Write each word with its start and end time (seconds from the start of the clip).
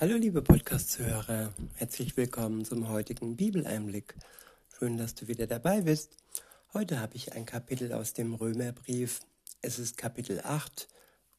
Hallo 0.00 0.14
liebe 0.14 0.42
Podcast-Hörer, 0.42 1.52
herzlich 1.74 2.16
willkommen 2.16 2.64
zum 2.64 2.88
heutigen 2.88 3.34
Bibeleinblick. 3.34 4.14
Schön, 4.78 4.96
dass 4.96 5.16
du 5.16 5.26
wieder 5.26 5.48
dabei 5.48 5.80
bist. 5.80 6.16
Heute 6.72 7.00
habe 7.00 7.16
ich 7.16 7.32
ein 7.32 7.46
Kapitel 7.46 7.92
aus 7.92 8.12
dem 8.12 8.34
Römerbrief. 8.34 9.18
Es 9.60 9.80
ist 9.80 9.96
Kapitel 9.96 10.40
8 10.44 10.86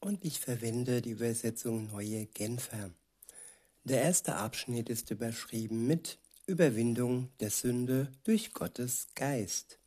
und 0.01 0.25
ich 0.25 0.41
verwende 0.41 1.01
die 1.01 1.11
Übersetzung 1.11 1.87
Neue 1.87 2.25
Genfer. 2.25 2.91
Der 3.85 4.01
erste 4.01 4.35
Abschnitt 4.35 4.89
ist 4.89 5.09
überschrieben 5.09 5.87
mit 5.87 6.19
Überwindung 6.45 7.29
der 7.39 7.51
Sünde 7.51 8.11
durch 8.25 8.51
Gottes 8.51 9.07
Geist. 9.15 9.79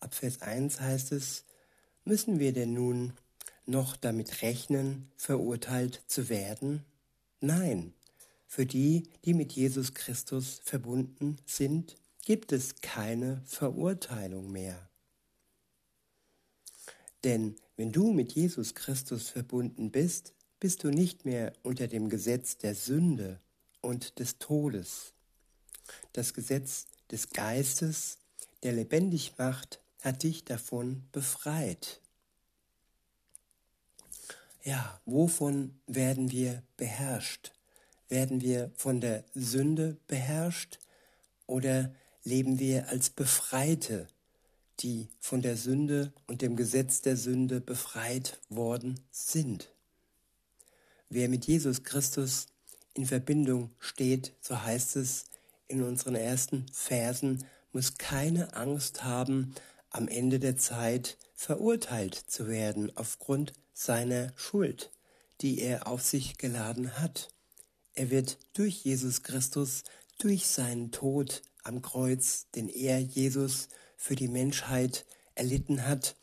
Ab 0.00 0.14
Vers 0.14 0.40
1 0.40 0.80
heißt 0.80 1.12
es, 1.12 1.44
müssen 2.06 2.38
wir 2.38 2.54
denn 2.54 2.72
nun 2.72 3.12
noch 3.66 3.98
damit 3.98 4.40
rechnen, 4.40 5.12
verurteilt 5.18 6.00
zu 6.06 6.30
werden? 6.30 6.86
Nein, 7.44 7.92
für 8.46 8.66
die, 8.66 9.02
die 9.24 9.34
mit 9.34 9.52
Jesus 9.52 9.94
Christus 9.94 10.60
verbunden 10.62 11.38
sind, 11.44 11.96
gibt 12.24 12.52
es 12.52 12.76
keine 12.76 13.42
Verurteilung 13.46 14.52
mehr. 14.52 14.88
Denn 17.24 17.56
wenn 17.76 17.90
du 17.90 18.12
mit 18.12 18.32
Jesus 18.32 18.76
Christus 18.76 19.28
verbunden 19.28 19.90
bist, 19.90 20.34
bist 20.60 20.84
du 20.84 20.90
nicht 20.90 21.24
mehr 21.24 21.52
unter 21.64 21.88
dem 21.88 22.08
Gesetz 22.08 22.58
der 22.58 22.76
Sünde 22.76 23.40
und 23.80 24.20
des 24.20 24.38
Todes. 24.38 25.12
Das 26.12 26.34
Gesetz 26.34 26.86
des 27.10 27.30
Geistes, 27.30 28.18
der 28.62 28.74
lebendig 28.74 29.34
macht, 29.36 29.80
hat 30.00 30.22
dich 30.22 30.44
davon 30.44 31.02
befreit. 31.10 32.01
Ja, 34.64 35.00
wovon 35.06 35.80
werden 35.88 36.30
wir 36.30 36.62
beherrscht? 36.76 37.52
Werden 38.08 38.40
wir 38.40 38.70
von 38.76 39.00
der 39.00 39.24
Sünde 39.34 39.96
beherrscht 40.06 40.78
oder 41.48 41.92
leben 42.22 42.60
wir 42.60 42.88
als 42.88 43.10
Befreite, 43.10 44.06
die 44.78 45.08
von 45.18 45.42
der 45.42 45.56
Sünde 45.56 46.12
und 46.28 46.42
dem 46.42 46.54
Gesetz 46.54 47.00
der 47.00 47.16
Sünde 47.16 47.60
befreit 47.60 48.38
worden 48.50 49.00
sind? 49.10 49.72
Wer 51.08 51.28
mit 51.28 51.46
Jesus 51.46 51.82
Christus 51.82 52.46
in 52.94 53.04
Verbindung 53.04 53.70
steht, 53.80 54.32
so 54.40 54.62
heißt 54.62 54.94
es 54.94 55.24
in 55.66 55.82
unseren 55.82 56.14
ersten 56.14 56.66
Versen, 56.72 57.44
muss 57.72 57.98
keine 57.98 58.54
Angst 58.54 59.02
haben, 59.02 59.54
am 59.90 60.06
Ende 60.06 60.38
der 60.38 60.56
Zeit 60.56 61.18
verurteilt 61.34 62.14
zu 62.14 62.46
werden 62.46 62.96
aufgrund 62.96 63.54
seiner 63.84 64.32
Schuld, 64.36 64.90
die 65.40 65.60
er 65.60 65.86
auf 65.86 66.02
sich 66.02 66.38
geladen 66.38 66.98
hat. 66.98 67.28
Er 67.94 68.10
wird 68.10 68.38
durch 68.54 68.84
Jesus 68.84 69.22
Christus, 69.22 69.82
durch 70.18 70.46
seinen 70.46 70.92
Tod 70.92 71.42
am 71.64 71.82
Kreuz, 71.82 72.46
den 72.54 72.68
er, 72.68 73.00
Jesus, 73.00 73.68
für 73.96 74.14
die 74.14 74.28
Menschheit 74.28 75.04
erlitten 75.34 75.86
hat, 75.86 76.16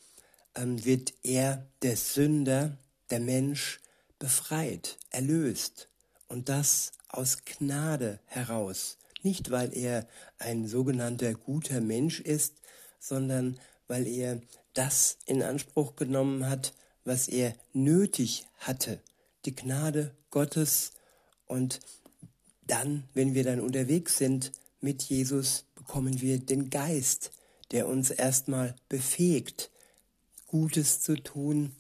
ähm, 0.56 0.84
wird 0.86 1.14
er, 1.24 1.68
der 1.82 1.98
Sünder, 1.98 2.78
der 3.10 3.20
Mensch, 3.20 3.80
befreit, 4.20 4.98
erlöst. 5.10 5.90
Und 6.28 6.50
das 6.50 6.92
aus 7.08 7.44
Gnade 7.44 8.20
heraus. 8.26 8.98
Nicht, 9.22 9.52
weil 9.52 9.76
er 9.76 10.08
ein 10.38 10.68
sogenannter 10.68 11.34
guter 11.34 11.82
Mensch 11.82 12.20
ist, 12.20 12.56
sondern 13.00 13.60
weil 13.88 14.08
er 14.08 14.42
das 14.73 15.18
in 15.26 15.42
Anspruch 15.42 15.96
genommen 15.96 16.48
hat, 16.48 16.73
was 17.10 17.28
er 17.28 17.56
nötig 17.74 18.46
hatte, 18.60 19.02
die 19.46 19.56
Gnade 19.56 20.16
Gottes. 20.30 20.92
Und 21.48 21.80
dann, 22.68 23.04
wenn 23.16 23.34
wir 23.34 23.44
dann 23.44 23.60
unterwegs 23.60 24.20
sind 24.20 24.52
mit 24.80 25.02
Jesus, 25.02 25.66
bekommen 25.74 26.22
wir 26.22 26.38
den 26.38 26.70
Geist, 26.70 27.32
der 27.72 27.88
uns 27.88 28.11
erstmal 28.11 28.76
befähigt, 28.89 29.72
Gutes 30.45 31.02
zu 31.02 31.16
tun 31.16 31.72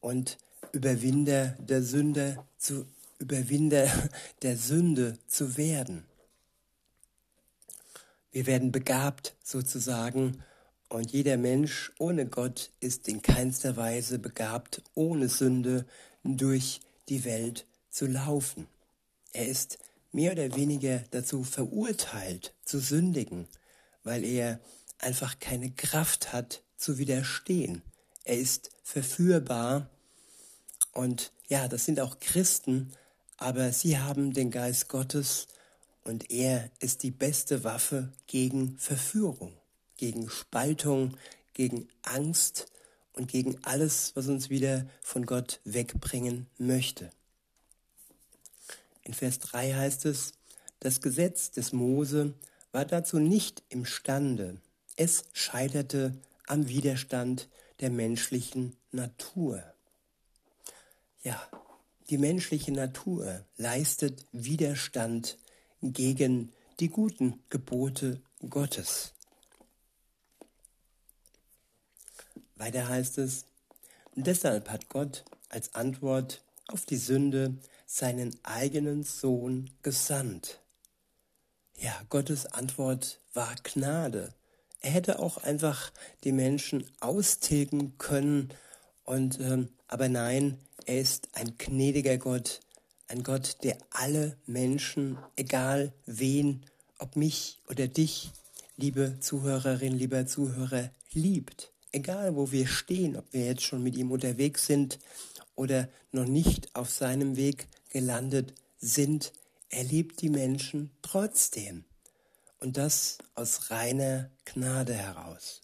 und 0.00 0.36
Überwinder 0.72 1.56
der 1.58 1.82
Sünde 1.82 2.44
zu 2.58 2.84
Überwinder 3.18 3.90
der 4.42 4.58
Sünde 4.58 5.18
zu 5.26 5.56
werden. 5.56 6.04
Wir 8.32 8.44
werden 8.44 8.70
begabt 8.70 9.34
sozusagen 9.42 10.42
und 10.94 11.10
jeder 11.10 11.36
Mensch 11.36 11.90
ohne 11.98 12.24
Gott 12.24 12.70
ist 12.78 13.08
in 13.08 13.20
keinster 13.20 13.76
Weise 13.76 14.20
begabt, 14.20 14.80
ohne 14.94 15.28
Sünde 15.28 15.86
durch 16.22 16.80
die 17.08 17.24
Welt 17.24 17.66
zu 17.90 18.06
laufen. 18.06 18.68
Er 19.32 19.48
ist 19.48 19.78
mehr 20.12 20.32
oder 20.32 20.54
weniger 20.54 21.00
dazu 21.10 21.42
verurteilt 21.42 22.54
zu 22.64 22.78
sündigen, 22.78 23.48
weil 24.04 24.24
er 24.24 24.60
einfach 24.98 25.40
keine 25.40 25.72
Kraft 25.72 26.32
hat 26.32 26.62
zu 26.76 26.96
widerstehen. 26.96 27.82
Er 28.22 28.38
ist 28.38 28.70
verführbar 28.84 29.90
und 30.92 31.32
ja, 31.48 31.66
das 31.66 31.86
sind 31.86 31.98
auch 31.98 32.20
Christen, 32.20 32.92
aber 33.36 33.72
sie 33.72 33.98
haben 33.98 34.32
den 34.32 34.52
Geist 34.52 34.88
Gottes 34.88 35.48
und 36.04 36.30
er 36.30 36.70
ist 36.78 37.02
die 37.02 37.10
beste 37.10 37.64
Waffe 37.64 38.12
gegen 38.28 38.78
Verführung 38.78 39.58
gegen 40.04 40.28
Spaltung, 40.28 41.16
gegen 41.54 41.88
Angst 42.02 42.66
und 43.14 43.26
gegen 43.26 43.56
alles, 43.64 44.12
was 44.14 44.28
uns 44.28 44.50
wieder 44.50 44.86
von 45.00 45.24
Gott 45.24 45.60
wegbringen 45.64 46.46
möchte. 46.58 47.10
In 49.02 49.14
Vers 49.14 49.38
3 49.38 49.72
heißt 49.72 50.04
es, 50.04 50.32
das 50.80 51.00
Gesetz 51.00 51.52
des 51.52 51.72
Mose 51.72 52.34
war 52.70 52.84
dazu 52.84 53.18
nicht 53.18 53.62
imstande. 53.70 54.58
Es 54.96 55.24
scheiterte 55.32 56.12
am 56.46 56.68
Widerstand 56.68 57.48
der 57.80 57.88
menschlichen 57.88 58.76
Natur. 58.92 59.64
Ja, 61.22 61.42
die 62.10 62.18
menschliche 62.18 62.72
Natur 62.72 63.42
leistet 63.56 64.26
Widerstand 64.32 65.38
gegen 65.80 66.52
die 66.78 66.90
guten 66.90 67.42
Gebote 67.48 68.20
Gottes. 68.50 69.14
Weiter 72.56 72.88
heißt 72.88 73.18
es, 73.18 73.46
deshalb 74.14 74.70
hat 74.70 74.88
Gott 74.88 75.24
als 75.48 75.74
Antwort 75.74 76.42
auf 76.68 76.86
die 76.86 76.96
Sünde 76.96 77.56
seinen 77.86 78.34
eigenen 78.42 79.02
Sohn 79.02 79.70
gesandt. 79.82 80.60
Ja, 81.78 81.92
Gottes 82.08 82.46
Antwort 82.46 83.20
war 83.34 83.54
Gnade. 83.62 84.32
Er 84.80 84.90
hätte 84.90 85.18
auch 85.18 85.38
einfach 85.38 85.92
die 86.22 86.32
Menschen 86.32 86.84
austilgen 87.00 87.98
können 87.98 88.54
und 89.04 89.40
ähm, 89.40 89.68
aber 89.88 90.08
nein, 90.08 90.58
er 90.86 91.00
ist 91.00 91.28
ein 91.32 91.58
gnädiger 91.58 92.18
Gott, 92.18 92.60
ein 93.08 93.22
Gott, 93.22 93.58
der 93.64 93.76
alle 93.90 94.36
Menschen, 94.46 95.18
egal 95.36 95.92
wen, 96.06 96.64
ob 96.98 97.16
mich 97.16 97.60
oder 97.68 97.88
dich, 97.88 98.30
liebe 98.76 99.18
Zuhörerin, 99.20 99.92
lieber 99.92 100.26
Zuhörer, 100.26 100.90
liebt 101.12 101.73
egal 101.94 102.34
wo 102.34 102.50
wir 102.50 102.66
stehen, 102.66 103.16
ob 103.16 103.32
wir 103.32 103.46
jetzt 103.46 103.62
schon 103.62 103.82
mit 103.82 103.96
ihm 103.96 104.10
unterwegs 104.10 104.66
sind 104.66 104.98
oder 105.54 105.88
noch 106.12 106.26
nicht 106.26 106.74
auf 106.74 106.90
seinem 106.90 107.36
Weg 107.36 107.68
gelandet 107.90 108.54
sind, 108.78 109.32
er 109.70 109.84
liebt 109.84 110.20
die 110.20 110.28
Menschen 110.28 110.90
trotzdem. 111.02 111.84
Und 112.60 112.76
das 112.76 113.18
aus 113.34 113.70
reiner 113.70 114.30
Gnade 114.44 114.94
heraus. 114.94 115.60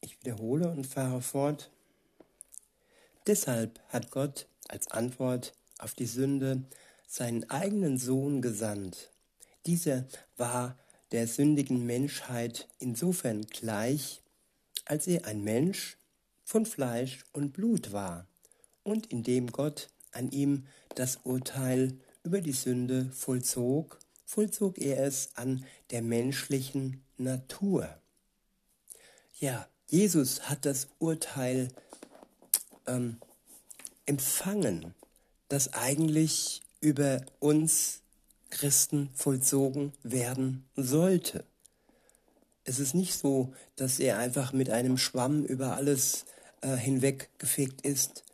Ich 0.00 0.18
wiederhole 0.20 0.68
und 0.68 0.86
fahre 0.86 1.22
fort. 1.22 1.70
Deshalb 3.26 3.80
hat 3.88 4.10
Gott 4.10 4.48
als 4.68 4.90
Antwort 4.90 5.54
auf 5.78 5.94
die 5.94 6.06
Sünde 6.06 6.64
seinen 7.06 7.48
eigenen 7.48 7.98
Sohn 7.98 8.42
gesandt. 8.42 9.10
Dieser 9.66 10.04
war 10.36 10.76
der 11.12 11.26
sündigen 11.26 11.86
Menschheit 11.86 12.68
insofern 12.78 13.46
gleich, 13.46 14.22
als 14.84 15.06
er 15.06 15.26
ein 15.26 15.42
Mensch 15.42 15.96
von 16.44 16.66
Fleisch 16.66 17.24
und 17.32 17.52
Blut 17.52 17.92
war 17.92 18.26
und 18.82 19.06
indem 19.06 19.48
Gott 19.48 19.88
an 20.12 20.30
ihm 20.30 20.66
das 20.94 21.18
Urteil 21.24 21.98
über 22.22 22.40
die 22.40 22.52
Sünde 22.52 23.10
vollzog, 23.12 23.98
vollzog 24.24 24.78
er 24.78 25.04
es 25.04 25.30
an 25.34 25.64
der 25.90 26.02
menschlichen 26.02 27.02
Natur. 27.16 27.88
Ja, 29.38 29.68
Jesus 29.88 30.48
hat 30.48 30.66
das 30.66 30.88
Urteil 30.98 31.68
ähm, 32.86 33.18
empfangen, 34.06 34.94
das 35.48 35.72
eigentlich 35.72 36.62
über 36.80 37.24
uns 37.38 38.02
Christen 38.50 39.10
vollzogen 39.14 39.92
werden 40.02 40.64
sollte. 40.76 41.44
Es 42.64 42.78
ist 42.78 42.94
nicht 42.94 43.14
so, 43.14 43.52
dass 43.76 43.98
er 43.98 44.18
einfach 44.18 44.52
mit 44.52 44.70
einem 44.70 44.98
Schwamm 44.98 45.44
über 45.44 45.76
alles 45.76 46.26
äh, 46.60 46.76
hinweggefegt 46.76 47.80
ist 47.82 48.24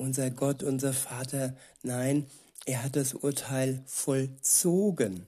unser 0.00 0.30
Gott, 0.30 0.62
unser 0.62 0.92
Vater. 0.92 1.54
Nein, 1.82 2.26
er 2.64 2.82
hat 2.82 2.96
das 2.96 3.14
Urteil 3.14 3.82
vollzogen. 3.86 5.26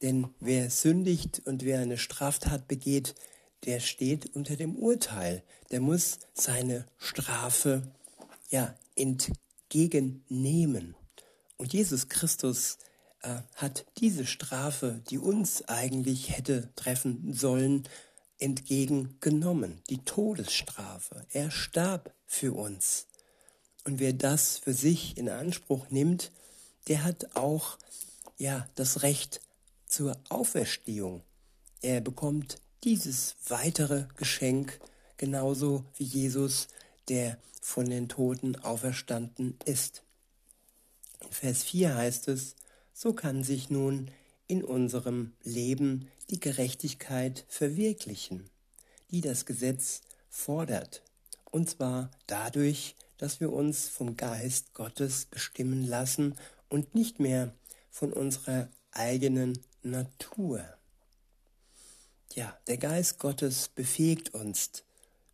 Denn 0.00 0.28
wer 0.40 0.70
sündigt 0.70 1.42
und 1.44 1.64
wer 1.64 1.80
eine 1.80 1.98
Straftat 1.98 2.68
begeht, 2.68 3.14
der 3.64 3.80
steht 3.80 4.34
unter 4.34 4.56
dem 4.56 4.76
Urteil. 4.76 5.42
Der 5.70 5.80
muss 5.80 6.20
seine 6.32 6.86
Strafe 6.96 7.82
ja 8.50 8.74
entgegennehmen. 8.96 10.94
Und 11.56 11.72
Jesus 11.72 12.08
Christus 12.08 12.78
hat 13.54 13.86
diese 13.98 14.26
Strafe, 14.26 15.00
die 15.08 15.18
uns 15.18 15.68
eigentlich 15.68 16.36
hätte 16.36 16.70
treffen 16.74 17.32
sollen, 17.32 17.88
entgegengenommen, 18.38 19.82
die 19.88 20.04
Todesstrafe. 20.04 21.24
Er 21.30 21.50
starb 21.50 22.12
für 22.26 22.52
uns. 22.52 23.06
Und 23.84 24.00
wer 24.00 24.12
das 24.12 24.58
für 24.58 24.72
sich 24.72 25.16
in 25.16 25.28
Anspruch 25.28 25.90
nimmt, 25.90 26.32
der 26.88 27.04
hat 27.04 27.36
auch 27.36 27.78
ja 28.38 28.68
das 28.74 29.02
Recht 29.02 29.40
zur 29.86 30.16
Auferstehung. 30.28 31.22
Er 31.80 32.00
bekommt 32.00 32.60
dieses 32.82 33.36
weitere 33.48 34.06
Geschenk 34.16 34.80
genauso 35.16 35.84
wie 35.96 36.04
Jesus, 36.04 36.68
der 37.08 37.38
von 37.60 37.88
den 37.88 38.08
Toten 38.08 38.56
auferstanden 38.56 39.56
ist. 39.64 40.02
In 41.20 41.30
Vers 41.30 41.62
4 41.62 41.94
heißt 41.94 42.28
es, 42.28 42.56
so 42.92 43.12
kann 43.12 43.42
sich 43.42 43.70
nun 43.70 44.10
in 44.46 44.62
unserem 44.64 45.32
Leben 45.42 46.08
die 46.30 46.40
Gerechtigkeit 46.40 47.44
verwirklichen, 47.48 48.50
die 49.10 49.20
das 49.20 49.46
Gesetz 49.46 50.02
fordert, 50.28 51.02
und 51.50 51.68
zwar 51.68 52.10
dadurch, 52.26 52.96
dass 53.18 53.40
wir 53.40 53.52
uns 53.52 53.88
vom 53.88 54.16
Geist 54.16 54.74
Gottes 54.74 55.26
bestimmen 55.26 55.84
lassen 55.84 56.34
und 56.68 56.94
nicht 56.94 57.20
mehr 57.20 57.54
von 57.90 58.12
unserer 58.12 58.68
eigenen 58.90 59.58
Natur. 59.82 60.64
Ja, 62.34 62.58
der 62.66 62.78
Geist 62.78 63.18
Gottes 63.18 63.68
befähigt 63.68 64.34
uns, 64.34 64.84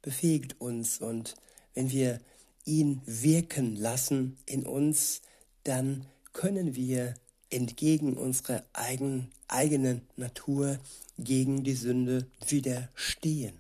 befähigt 0.03 0.61
uns 0.61 0.99
und 0.99 1.37
wenn 1.75 1.91
wir 1.91 2.21
ihn 2.65 3.01
wirken 3.07 3.77
lassen 3.77 4.37
in 4.47 4.67
uns, 4.67 5.23
dann 5.63 6.07
können 6.33 6.75
wir 6.75 7.15
entgegen 7.51 8.17
unserer 8.17 8.65
eigen, 8.73 9.31
eigenen 9.49 10.03
Natur 10.17 10.79
gegen 11.19 11.65
die 11.65 11.75
Sünde 11.75 12.27
widerstehen. 12.47 13.59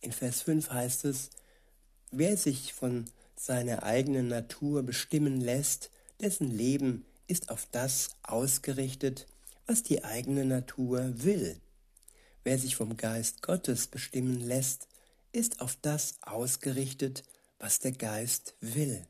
In 0.00 0.12
Vers 0.12 0.42
5 0.42 0.70
heißt 0.70 1.04
es, 1.06 1.30
wer 2.10 2.36
sich 2.36 2.72
von 2.72 3.06
seiner 3.36 3.82
eigenen 3.82 4.28
Natur 4.28 4.82
bestimmen 4.82 5.40
lässt, 5.40 5.90
dessen 6.20 6.50
Leben 6.50 7.04
ist 7.26 7.50
auf 7.50 7.66
das 7.70 8.10
ausgerichtet, 8.22 9.26
was 9.66 9.82
die 9.82 10.04
eigene 10.04 10.44
Natur 10.44 11.12
will. 11.22 11.60
Wer 12.44 12.58
sich 12.58 12.76
vom 12.76 12.96
Geist 12.96 13.42
Gottes 13.42 13.86
bestimmen 13.86 14.40
lässt, 14.40 14.88
ist 15.32 15.60
auf 15.60 15.76
das 15.82 16.14
ausgerichtet, 16.22 17.22
was 17.58 17.80
der 17.80 17.92
Geist 17.92 18.54
will. 18.60 19.06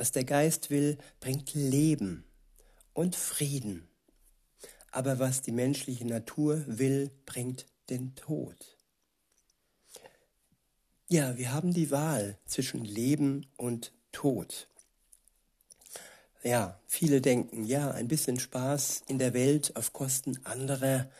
Was 0.00 0.12
der 0.12 0.24
Geist 0.24 0.70
will, 0.70 0.96
bringt 1.20 1.52
Leben 1.52 2.24
und 2.94 3.14
Frieden. 3.14 3.86
Aber 4.90 5.18
was 5.18 5.42
die 5.42 5.52
menschliche 5.52 6.06
Natur 6.06 6.64
will, 6.66 7.10
bringt 7.26 7.66
den 7.90 8.14
Tod. 8.14 8.78
Ja, 11.06 11.36
wir 11.36 11.52
haben 11.52 11.74
die 11.74 11.90
Wahl 11.90 12.38
zwischen 12.46 12.82
Leben 12.82 13.46
und 13.58 13.92
Tod 14.10 14.70
ja, 16.42 16.80
viele 16.86 17.20
denken, 17.20 17.64
ja, 17.64 17.90
ein 17.90 18.08
bisschen 18.08 18.40
Spaß 18.40 19.02
in 19.08 19.18
der 19.18 19.34
Welt 19.34 19.76
auf 19.76 19.92
Kosten 19.92 20.38
anderer, 20.44 21.10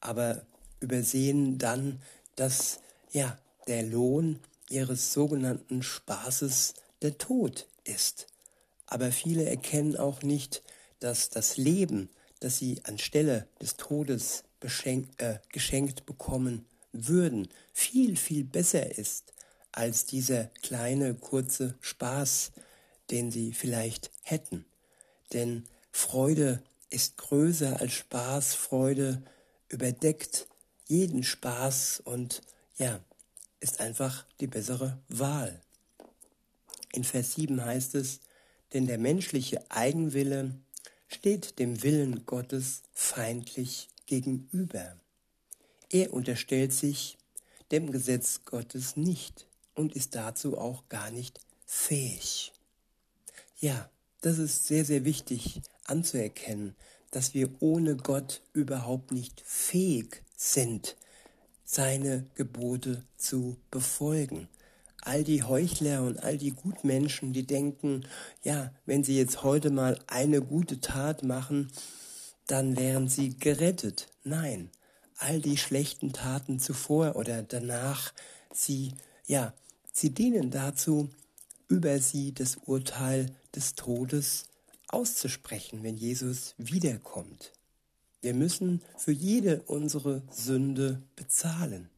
aber 0.00 0.44
übersehen 0.80 1.58
dann, 1.58 2.00
dass 2.36 2.80
ja 3.12 3.38
der 3.68 3.82
Lohn 3.82 4.40
ihres 4.68 5.12
sogenannten 5.12 5.82
Spaßes 5.82 6.74
der 7.02 7.18
Tod 7.18 7.66
ist. 7.84 8.26
Aber 8.86 9.12
viele 9.12 9.44
erkennen 9.44 9.96
auch 9.96 10.22
nicht, 10.22 10.62
dass 10.98 11.30
das 11.30 11.56
Leben, 11.56 12.10
das 12.40 12.58
sie 12.58 12.80
anstelle 12.84 13.46
des 13.60 13.76
Todes 13.76 14.44
äh, 15.18 15.38
geschenkt 15.48 16.06
bekommen 16.06 16.66
würden, 16.92 17.48
viel, 17.72 18.16
viel 18.16 18.44
besser 18.44 18.98
ist 18.98 19.32
als 19.72 20.04
dieser 20.06 20.44
kleine, 20.62 21.14
kurze 21.14 21.76
Spaß, 21.80 22.52
den 23.10 23.30
sie 23.30 23.52
vielleicht 23.52 24.10
hätten. 24.22 24.64
Denn 25.32 25.64
Freude 25.92 26.62
ist 26.90 27.16
größer 27.18 27.80
als 27.80 27.92
Spaß, 27.92 28.54
Freude 28.54 29.22
überdeckt 29.68 30.48
jeden 30.86 31.22
Spaß 31.22 32.02
und 32.04 32.42
ja, 32.76 33.00
ist 33.60 33.80
einfach 33.80 34.26
die 34.40 34.48
bessere 34.48 34.98
Wahl. 35.08 35.60
In 36.92 37.04
Vers 37.04 37.34
7 37.34 37.64
heißt 37.64 37.94
es, 37.94 38.20
denn 38.72 38.86
der 38.86 38.98
menschliche 38.98 39.64
Eigenwille 39.70 40.54
steht 41.08 41.58
dem 41.58 41.82
Willen 41.82 42.26
Gottes 42.26 42.82
feindlich 42.92 43.88
gegenüber. 44.06 44.96
Er 45.90 46.12
unterstellt 46.12 46.72
sich 46.72 47.18
dem 47.70 47.90
Gesetz 47.90 48.44
Gottes 48.44 48.96
nicht 48.96 49.46
und 49.74 49.94
ist 49.94 50.14
dazu 50.14 50.58
auch 50.58 50.88
gar 50.88 51.10
nicht 51.10 51.40
fähig. 51.66 52.52
Ja, 53.58 53.90
das 54.20 54.38
ist 54.38 54.66
sehr, 54.66 54.84
sehr 54.84 55.04
wichtig 55.04 55.62
anzuerkennen, 55.84 56.74
dass 57.10 57.34
wir 57.34 57.50
ohne 57.60 57.96
Gott 57.96 58.42
überhaupt 58.52 59.12
nicht 59.12 59.40
fähig 59.44 60.22
sind, 60.36 60.96
seine 61.64 62.26
Gebote 62.34 63.04
zu 63.16 63.56
befolgen. 63.70 64.48
All 65.02 65.24
die 65.24 65.42
Heuchler 65.42 66.02
und 66.02 66.22
all 66.22 66.36
die 66.36 66.50
Gutmenschen, 66.50 67.32
die 67.32 67.46
denken, 67.46 68.06
ja, 68.42 68.72
wenn 68.86 69.02
sie 69.02 69.16
jetzt 69.16 69.42
heute 69.42 69.70
mal 69.70 69.98
eine 70.06 70.42
gute 70.42 70.80
Tat 70.80 71.22
machen, 71.22 71.70
dann 72.46 72.76
wären 72.76 73.08
sie 73.08 73.38
gerettet. 73.38 74.08
Nein, 74.24 74.70
all 75.16 75.40
die 75.40 75.56
schlechten 75.56 76.12
Taten 76.12 76.58
zuvor 76.58 77.16
oder 77.16 77.42
danach, 77.42 78.12
sie, 78.52 78.94
ja, 79.26 79.54
sie 79.92 80.10
dienen 80.10 80.50
dazu, 80.50 81.10
über 81.68 81.98
sie 82.00 82.34
das 82.34 82.56
Urteil 82.56 83.26
des 83.54 83.74
Todes 83.74 84.44
auszusprechen, 84.88 85.82
wenn 85.82 85.96
Jesus 85.96 86.54
wiederkommt. 86.58 87.52
Wir 88.20 88.34
müssen 88.34 88.82
für 88.96 89.12
jede 89.12 89.62
unsere 89.62 90.22
Sünde 90.30 91.02
bezahlen. 91.16 91.88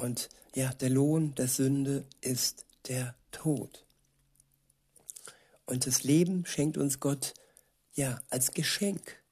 Und 0.00 0.30
ja, 0.54 0.72
der 0.72 0.88
Lohn 0.88 1.34
der 1.34 1.46
Sünde 1.46 2.06
ist 2.22 2.64
der 2.88 3.14
Tod. 3.32 3.84
Und 5.66 5.86
das 5.86 6.04
Leben 6.04 6.46
schenkt 6.46 6.78
uns 6.78 7.00
Gott 7.00 7.34
ja 7.92 8.18
als 8.30 8.52
Geschenk 8.52 9.22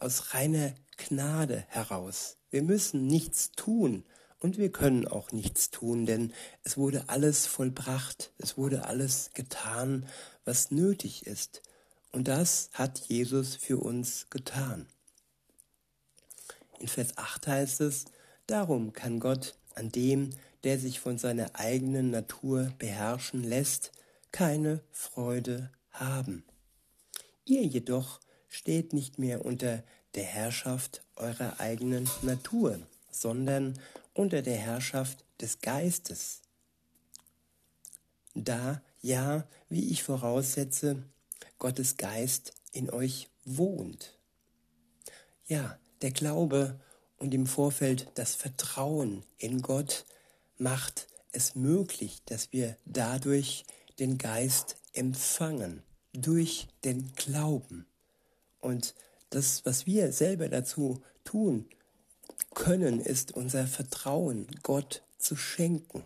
aus 0.00 0.34
reiner 0.34 0.74
Gnade 0.96 1.64
heraus. 1.68 2.38
Wir 2.50 2.62
müssen 2.62 3.06
nichts 3.06 3.52
tun, 3.52 4.04
und 4.40 4.58
wir 4.58 4.72
können 4.72 5.06
auch 5.06 5.30
nichts 5.30 5.70
tun, 5.70 6.06
denn 6.06 6.32
es 6.64 6.76
wurde 6.76 7.08
alles 7.08 7.46
vollbracht, 7.46 8.32
es 8.38 8.58
wurde 8.58 8.84
alles 8.84 9.30
getan, 9.32 10.08
was 10.44 10.72
nötig 10.72 11.24
ist. 11.26 11.62
Und 12.10 12.26
das 12.26 12.68
hat 12.74 12.98
Jesus 12.98 13.54
für 13.54 13.78
uns 13.78 14.26
getan. 14.28 14.88
In 16.80 16.88
Vers 16.88 17.16
8 17.16 17.46
heißt 17.46 17.80
es, 17.80 18.06
darum 18.46 18.92
kann 18.92 19.20
Gott 19.20 19.54
an 19.76 19.90
dem, 19.90 20.30
der 20.64 20.78
sich 20.78 20.98
von 20.98 21.18
seiner 21.18 21.54
eigenen 21.54 22.10
Natur 22.10 22.72
beherrschen 22.78 23.44
lässt, 23.44 23.92
keine 24.32 24.80
Freude 24.90 25.70
haben. 25.90 26.44
Ihr 27.44 27.62
jedoch 27.62 28.20
steht 28.48 28.92
nicht 28.92 29.18
mehr 29.18 29.44
unter 29.44 29.84
der 30.14 30.24
Herrschaft 30.24 31.04
eurer 31.14 31.60
eigenen 31.60 32.08
Natur, 32.22 32.80
sondern 33.10 33.78
unter 34.14 34.42
der 34.42 34.56
Herrschaft 34.56 35.24
des 35.40 35.60
Geistes. 35.60 36.40
Da 38.34 38.82
ja, 39.00 39.46
wie 39.68 39.90
ich 39.90 40.02
voraussetze, 40.02 41.02
Gottes 41.58 41.96
Geist 41.96 42.54
in 42.72 42.90
euch 42.90 43.28
wohnt. 43.44 44.18
Ja, 45.46 45.78
der 46.02 46.10
Glaube 46.10 46.80
und 47.18 47.34
im 47.34 47.46
Vorfeld 47.46 48.08
das 48.14 48.34
Vertrauen 48.34 49.24
in 49.38 49.62
Gott 49.62 50.04
macht 50.58 51.08
es 51.32 51.54
möglich, 51.54 52.22
dass 52.26 52.52
wir 52.52 52.76
dadurch 52.84 53.64
den 53.98 54.18
Geist 54.18 54.76
empfangen, 54.92 55.82
durch 56.12 56.68
den 56.84 57.12
Glauben. 57.14 57.86
Und 58.60 58.94
das, 59.30 59.64
was 59.64 59.86
wir 59.86 60.12
selber 60.12 60.48
dazu 60.48 61.02
tun 61.24 61.68
können, 62.54 63.00
ist 63.00 63.32
unser 63.32 63.66
Vertrauen 63.66 64.46
Gott 64.62 65.02
zu 65.18 65.36
schenken. 65.36 66.02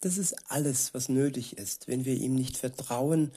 Das 0.00 0.18
ist 0.18 0.34
alles, 0.50 0.92
was 0.92 1.08
nötig 1.08 1.56
ist. 1.56 1.88
Wenn 1.88 2.04
wir 2.04 2.14
ihm 2.14 2.34
nicht 2.34 2.58
vertrauen 2.58 3.32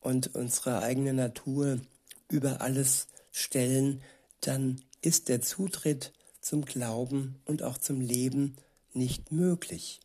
und 0.00 0.34
unsere 0.34 0.80
eigene 0.82 1.12
Natur 1.12 1.80
über 2.28 2.60
alles 2.60 3.06
stellen, 3.30 4.02
dann 4.40 4.80
ist 5.00 5.28
der 5.28 5.40
Zutritt 5.42 6.12
zum 6.40 6.64
Glauben 6.64 7.40
und 7.44 7.62
auch 7.62 7.78
zum 7.78 8.00
Leben 8.00 8.56
nicht 8.92 9.32
möglich. 9.32 10.00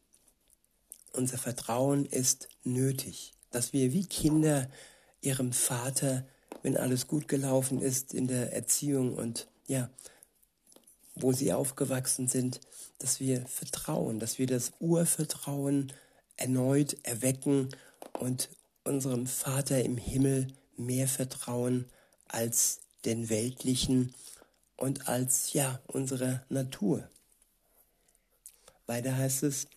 Unser 1.13 1.37
Vertrauen 1.37 2.05
ist 2.05 2.47
nötig, 2.63 3.33
dass 3.51 3.73
wir 3.73 3.93
wie 3.93 4.05
Kinder 4.05 4.69
ihrem 5.21 5.53
Vater, 5.53 6.25
wenn 6.63 6.77
alles 6.77 7.07
gut 7.07 7.27
gelaufen 7.27 7.81
ist 7.81 8.13
in 8.13 8.27
der 8.27 8.53
Erziehung 8.53 9.13
und 9.15 9.47
ja, 9.67 9.89
wo 11.15 11.31
sie 11.31 11.53
aufgewachsen 11.53 12.27
sind, 12.27 12.59
dass 12.97 13.19
wir 13.19 13.45
vertrauen, 13.45 14.19
dass 14.19 14.39
wir 14.39 14.47
das 14.47 14.73
Urvertrauen 14.79 15.93
erneut 16.35 16.97
erwecken 17.03 17.69
und 18.19 18.49
unserem 18.83 19.27
Vater 19.27 19.83
im 19.83 19.97
Himmel 19.97 20.47
mehr 20.77 21.07
vertrauen 21.07 21.85
als 22.27 22.79
den 23.05 23.29
weltlichen 23.29 24.13
und 24.77 25.07
als 25.07 25.53
ja 25.53 25.81
unsere 25.87 26.45
Natur. 26.49 27.09
Weiter 28.85 29.15
heißt 29.15 29.43
es, 29.43 29.67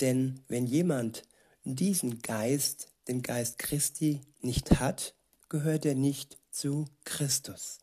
denn 0.00 0.40
wenn 0.48 0.66
jemand 0.66 1.22
diesen 1.64 2.22
Geist, 2.22 2.88
den 3.08 3.22
Geist 3.22 3.58
Christi, 3.58 4.20
nicht 4.40 4.80
hat, 4.80 5.14
gehört 5.48 5.84
er 5.84 5.94
nicht 5.94 6.38
zu 6.50 6.86
Christus. 7.04 7.78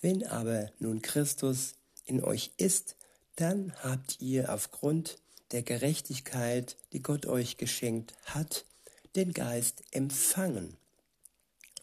Wenn 0.00 0.26
aber 0.26 0.70
nun 0.78 1.02
Christus 1.02 1.74
in 2.04 2.22
euch 2.22 2.52
ist, 2.56 2.96
dann 3.36 3.72
habt 3.82 4.20
ihr 4.20 4.52
aufgrund 4.52 5.18
der 5.52 5.62
Gerechtigkeit, 5.62 6.76
die 6.92 7.02
Gott 7.02 7.26
euch 7.26 7.56
geschenkt 7.56 8.14
hat, 8.24 8.64
den 9.16 9.32
Geist 9.32 9.82
empfangen 9.90 10.76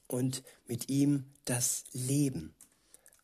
und 0.08 0.44
mit 0.68 0.90
ihm 0.90 1.26
das 1.46 1.84
Leben, 1.92 2.55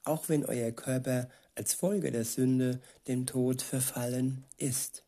auch 0.03 0.29
wenn 0.29 0.45
euer 0.45 0.71
Körper 0.71 1.29
als 1.55 1.73
Folge 1.73 2.11
der 2.11 2.25
Sünde 2.25 2.81
dem 3.07 3.25
Tod 3.25 3.61
verfallen 3.61 4.45
ist. 4.57 5.03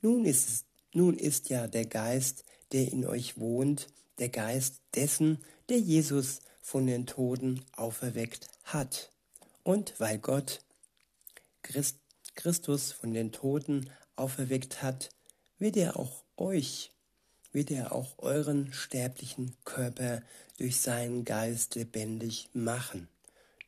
Nun 0.00 0.24
ist, 0.24 0.48
es, 0.48 0.64
nun 0.92 1.16
ist 1.16 1.48
ja 1.48 1.66
der 1.66 1.86
Geist, 1.86 2.44
der 2.72 2.90
in 2.90 3.06
euch 3.06 3.38
wohnt, 3.38 3.88
der 4.18 4.28
Geist 4.28 4.80
dessen, 4.94 5.38
der 5.68 5.78
Jesus 5.78 6.40
von 6.60 6.86
den 6.86 7.06
Toten 7.06 7.64
auferweckt 7.72 8.48
hat. 8.64 9.10
Und 9.62 9.98
weil 9.98 10.18
Gott 10.18 10.62
Christ, 11.62 11.98
Christus 12.34 12.92
von 12.92 13.14
den 13.14 13.32
Toten 13.32 13.90
auferweckt 14.16 14.82
hat, 14.82 15.10
wird 15.58 15.76
er 15.76 15.96
auch 15.96 16.24
euch, 16.36 16.92
wird 17.52 17.70
er 17.70 17.92
auch 17.92 18.18
euren 18.18 18.72
sterblichen 18.72 19.54
Körper 19.64 20.22
durch 20.58 20.80
seinen 20.80 21.24
Geist 21.24 21.74
lebendig 21.74 22.48
machen, 22.52 23.08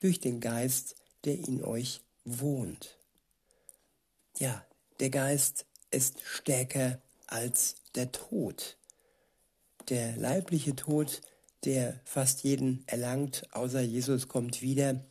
durch 0.01 0.21
den 0.21 0.41
Geist, 0.41 0.97
der 1.25 1.39
in 1.39 1.63
euch 1.63 2.01
wohnt. 2.25 2.97
Ja, 4.39 4.65
der 5.01 5.11
Geist 5.11 5.67
ist 5.91 6.21
stärker 6.23 7.01
als 7.27 7.77
der 7.95 8.11
Tod. 8.13 8.77
Der 9.89 10.17
leibliche 10.17 10.75
Tod, 10.75 11.21
der 11.65 12.01
fast 12.05 12.43
jeden 12.43 12.85
erlangt, 12.87 13.47
außer 13.53 13.81
Jesus 13.81 14.29
kommt 14.29 14.63
wieder, 14.63 15.05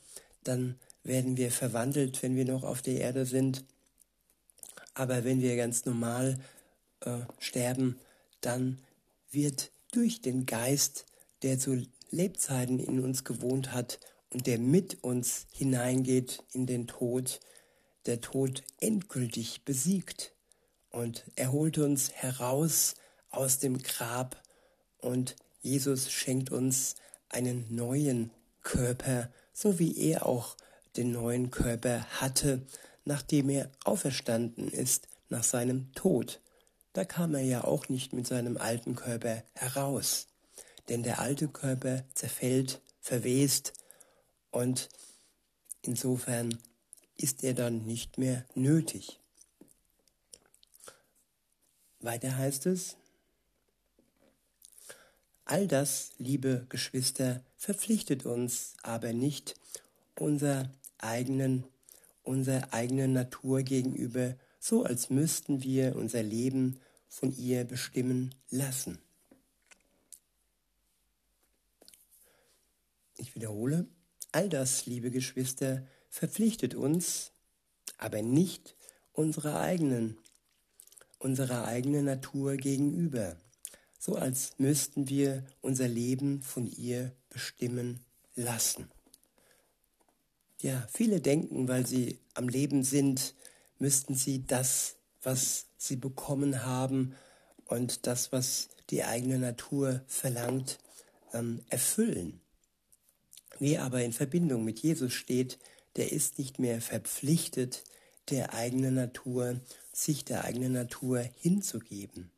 dann 0.44 0.80
werden 1.04 1.38
wir 1.38 1.52
verwandelt, 1.52 2.22
wenn 2.24 2.36
wir 2.36 2.46
noch 2.46 2.64
auf 2.64 2.82
der 2.82 3.00
Erde 3.00 3.26
sind. 3.26 3.66
Aber 4.94 5.24
wenn 5.24 5.42
wir 5.42 5.56
ganz 5.56 5.86
normal 5.86 6.40
äh, 7.02 7.20
sterben, 7.40 8.00
dann 8.46 8.80
wird 9.32 9.72
durch 9.92 10.22
den 10.22 10.46
Geist, 10.46 11.06
der 11.42 11.60
zu 11.60 11.86
Lebzeiten 12.12 12.80
in 12.80 13.00
uns 13.00 13.24
gewohnt 13.24 13.74
hat 13.74 14.00
und 14.30 14.48
der 14.48 14.60
mit 14.60 15.04
uns 15.04 15.48
hineingeht 15.52 16.44
in 16.52 16.66
den 16.66 16.88
Tod, 16.88 17.40
der 18.06 18.22
Tod 18.22 18.64
endgültig 18.80 19.64
besiegt. 19.66 20.34
Und 20.90 21.24
er 21.36 21.52
holt 21.52 21.78
uns 21.78 22.12
heraus 22.12 22.96
aus 23.30 23.60
dem 23.60 23.82
Grab 23.82 24.42
und 25.00 25.36
Jesus 25.62 26.12
schenkt 26.12 26.52
uns 26.52 26.96
einen 27.30 27.66
neuen 27.74 28.32
Körper, 28.62 29.32
so 29.54 29.80
wie 29.80 29.98
er 29.98 30.26
auch 30.26 30.56
den 30.96 31.12
neuen 31.12 31.50
Körper 31.50 32.06
hatte, 32.22 32.62
nachdem 33.06 33.50
er 33.50 33.72
auferstanden 33.84 34.70
ist 34.70 35.08
nach 35.30 35.44
seinem 35.44 35.92
Tod. 35.94 36.43
Da 36.94 37.06
kam 37.06 37.34
er 37.34 37.42
ja 37.42 37.64
auch 37.64 37.90
nicht 37.90 38.14
mit 38.14 38.28
seinem 38.28 38.58
alten 38.58 38.96
Körper 38.96 39.44
heraus, 39.54 40.28
denn 40.90 41.02
der 41.02 41.20
alte 41.20 41.48
Körper 41.48 42.04
zerfällt, 42.14 42.82
verwest 43.02 43.74
und 44.52 44.90
insofern 45.82 46.58
ist 47.18 47.44
er 47.44 47.56
dann 47.56 47.86
nicht 47.86 48.18
mehr 48.18 48.46
nötig. 48.54 49.20
Weiter 52.00 52.38
heißt 52.38 52.68
es, 52.68 52.98
all 55.46 55.68
das, 55.68 56.12
liebe 56.18 56.66
Geschwister, 56.70 57.44
verpflichtet 57.58 58.26
uns 58.26 58.74
aber 58.84 59.14
nicht, 59.14 59.56
unser 60.16 60.70
eigenen, 61.00 61.64
unserer 62.24 62.74
eigenen 62.74 63.14
Natur 63.14 63.64
gegenüber, 63.64 64.36
so 64.64 64.86
als 64.86 65.10
müssten 65.10 65.62
wir 65.62 65.98
unser 65.98 66.24
Leben 66.24 66.80
von 67.10 67.36
ihr 67.36 67.66
bestimmen 67.66 68.34
lassen. 68.50 68.98
Ich 73.18 73.36
wiederhole, 73.36 73.88
all 74.32 74.48
das, 74.48 74.86
liebe 74.86 75.12
Geschwister, 75.12 75.86
verpflichtet 76.10 76.76
uns, 76.76 77.34
aber 77.98 78.22
nicht 78.22 78.78
unserer 79.12 79.60
eigenen, 79.60 80.18
unserer 81.20 81.66
eigenen 81.66 82.06
Natur 82.06 82.56
gegenüber, 82.56 83.36
so 84.00 84.16
als 84.16 84.58
müssten 84.60 85.10
wir 85.10 85.46
unser 85.60 85.90
Leben 85.90 86.42
von 86.42 86.68
ihr 86.68 87.12
bestimmen 87.30 88.00
lassen. 88.34 88.90
Ja, 90.62 90.88
viele 90.94 91.20
denken, 91.20 91.68
weil 91.68 91.86
sie 91.86 92.18
am 92.34 92.48
Leben 92.48 92.86
sind, 92.86 93.36
müssten 93.80 94.16
sie 94.16 94.46
das, 94.46 94.96
was 95.22 95.68
sie 95.78 95.96
bekommen 95.96 96.66
haben 96.66 97.16
und 97.66 98.08
das, 98.08 98.32
was 98.32 98.70
die 98.90 99.04
eigene 99.04 99.40
Natur 99.40 100.02
verlangt, 100.08 100.80
ähm, 101.34 101.62
erfüllen. 101.70 102.42
Wer 103.60 103.84
aber 103.84 104.04
in 104.04 104.14
Verbindung 104.14 104.64
mit 104.64 104.80
Jesus 104.80 105.14
steht, 105.14 105.60
der 105.96 106.12
ist 106.12 106.38
nicht 106.38 106.60
mehr 106.60 106.82
verpflichtet, 106.82 107.84
der 108.30 108.54
eigenen 108.54 108.96
Natur, 108.96 109.60
sich 109.92 110.26
der 110.26 110.44
eigenen 110.44 110.74
Natur 110.74 111.20
hinzugeben. 111.40 112.32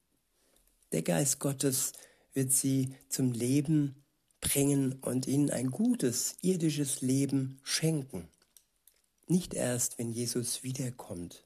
Der 0.91 1.03
Geist 1.03 1.39
Gottes 1.39 1.93
wird 2.33 2.51
sie 2.51 2.95
zum 3.09 3.31
Leben 3.31 4.03
bringen 4.41 4.93
und 5.01 5.27
ihnen 5.27 5.49
ein 5.49 5.71
gutes 5.71 6.35
irdisches 6.41 7.01
Leben 7.01 7.59
schenken. 7.63 8.27
Nicht 9.27 9.53
erst, 9.53 9.97
wenn 9.97 10.11
Jesus 10.11 10.63
wiederkommt. 10.63 11.43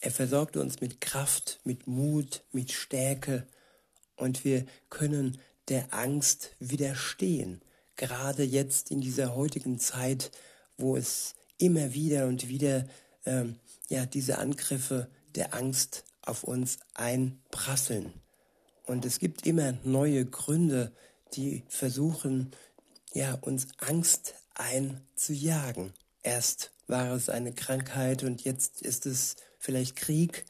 Er 0.00 0.10
versorgt 0.10 0.56
uns 0.56 0.80
mit 0.80 1.00
Kraft, 1.00 1.58
mit 1.64 1.86
Mut, 1.86 2.42
mit 2.52 2.70
Stärke 2.70 3.46
und 4.16 4.44
wir 4.44 4.66
können 4.90 5.38
der 5.68 5.94
Angst 5.94 6.50
widerstehen. 6.58 7.62
Gerade 7.96 8.42
jetzt 8.42 8.90
in 8.90 9.00
dieser 9.00 9.34
heutigen 9.34 9.78
Zeit, 9.78 10.30
wo 10.76 10.96
es 10.96 11.34
immer 11.58 11.94
wieder 11.94 12.26
und 12.26 12.48
wieder 12.48 12.86
ähm, 13.24 13.58
ja 13.88 14.04
diese 14.04 14.38
Angriffe 14.38 15.08
der 15.34 15.54
Angst 15.54 16.04
auf 16.22 16.44
uns 16.44 16.78
einprasseln. 16.94 18.12
Und 18.84 19.04
es 19.04 19.18
gibt 19.18 19.46
immer 19.46 19.72
neue 19.84 20.26
Gründe, 20.26 20.92
die 21.34 21.64
versuchen, 21.68 22.52
ja, 23.12 23.34
uns 23.34 23.68
Angst 23.78 24.34
einzujagen. 24.56 25.92
Erst 26.22 26.72
war 26.86 27.12
es 27.12 27.28
eine 27.28 27.52
Krankheit 27.52 28.22
und 28.22 28.44
jetzt 28.44 28.82
ist 28.82 29.06
es 29.06 29.36
vielleicht 29.58 29.96
Krieg. 29.96 30.44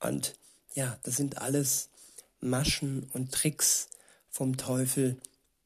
Und 0.00 0.34
ja, 0.74 0.98
das 1.02 1.16
sind 1.16 1.38
alles 1.38 1.88
Maschen 2.40 3.08
und 3.12 3.32
Tricks 3.32 3.88
vom 4.30 4.56
Teufel, 4.56 5.16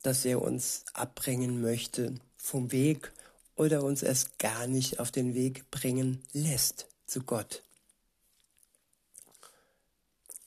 dass 0.03 0.25
er 0.25 0.43
uns 0.43 0.85
abbringen 0.93 1.61
möchte 1.61 2.15
vom 2.37 2.73
Weg 2.73 3.13
oder 3.57 3.83
uns 3.83 4.03
erst 4.03 4.39
gar 4.39 4.67
nicht 4.67 4.99
auf 4.99 5.11
den 5.11 5.35
Weg 5.35 5.71
bringen 5.71 6.23
lässt 6.33 6.87
zu 7.07 7.23
Gott. 7.23 7.63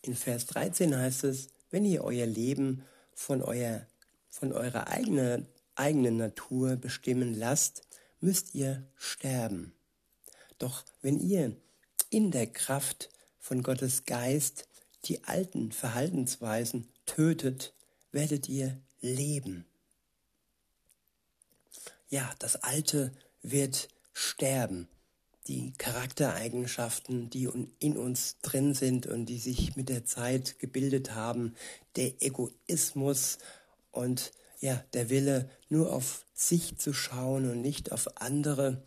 In 0.01 0.15
Vers 0.15 0.45
13 0.47 0.95
heißt 0.95 1.23
es, 1.25 1.49
wenn 1.71 1.85
ihr 1.85 2.03
euer 2.03 2.25
Leben 2.25 2.83
von, 3.13 3.41
euer, 3.41 3.85
von 4.29 4.53
eurer 4.53 4.87
eigenen, 4.87 5.47
eigenen 5.77 6.17
Natur 6.17 6.75
bestimmen 6.75 7.33
lasst, 7.33 7.83
müsst 8.19 8.55
ihr 8.55 8.87
sterben. 8.95 9.73
Doch 10.57 10.83
wenn 11.01 11.19
ihr 11.19 11.55
in 12.09 12.31
der 12.31 12.47
Kraft 12.47 13.09
von 13.39 13.63
Gottes 13.63 14.05
Geist 14.05 14.67
die 15.05 15.23
alten 15.23 15.71
Verhaltensweisen 15.71 16.87
tötet, 17.05 17.73
werdet 18.11 18.49
ihr 18.49 18.77
leben. 19.01 19.65
Ja, 22.09 22.33
das 22.39 22.55
Alte 22.63 23.11
wird 23.41 23.89
sterben. 24.13 24.87
Die 25.47 25.73
Charaktereigenschaften, 25.77 27.29
die 27.29 27.47
in 27.79 27.97
uns 27.97 28.37
drin 28.41 28.73
sind 28.73 29.07
und 29.07 29.27
die 29.27 29.39
sich 29.39 29.75
mit 29.77 29.87
der 29.87 30.03
Zeit 30.03 30.59
gebildet 30.59 31.11
haben, 31.15 31.55
der 31.95 32.21
Egoismus 32.21 33.37
und 33.91 34.33
ja, 34.59 34.83
der 34.93 35.09
Wille, 35.09 35.49
nur 35.69 35.93
auf 35.93 36.25
sich 36.33 36.77
zu 36.77 36.93
schauen 36.93 37.49
und 37.49 37.61
nicht 37.61 37.91
auf 37.91 38.21
andere, 38.21 38.83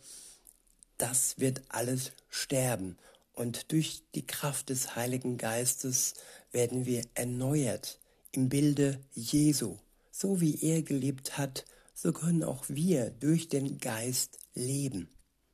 das 0.97 1.39
wird 1.39 1.61
alles 1.69 2.11
sterben. 2.29 2.97
Und 3.33 3.71
durch 3.71 4.03
die 4.13 4.25
Kraft 4.25 4.69
des 4.69 4.95
Heiligen 4.95 5.37
Geistes 5.37 6.13
werden 6.51 6.85
wir 6.85 7.03
erneuert 7.15 7.99
im 8.31 8.49
Bilde 8.49 8.99
Jesu. 9.13 9.77
So 10.11 10.41
wie 10.41 10.61
er 10.61 10.81
gelebt 10.83 11.37
hat, 11.37 11.65
so 11.93 12.11
können 12.11 12.43
auch 12.43 12.65
wir 12.67 13.09
durch 13.09 13.49
den 13.49 13.77
Geist 13.77 14.39
leben. 14.53 15.09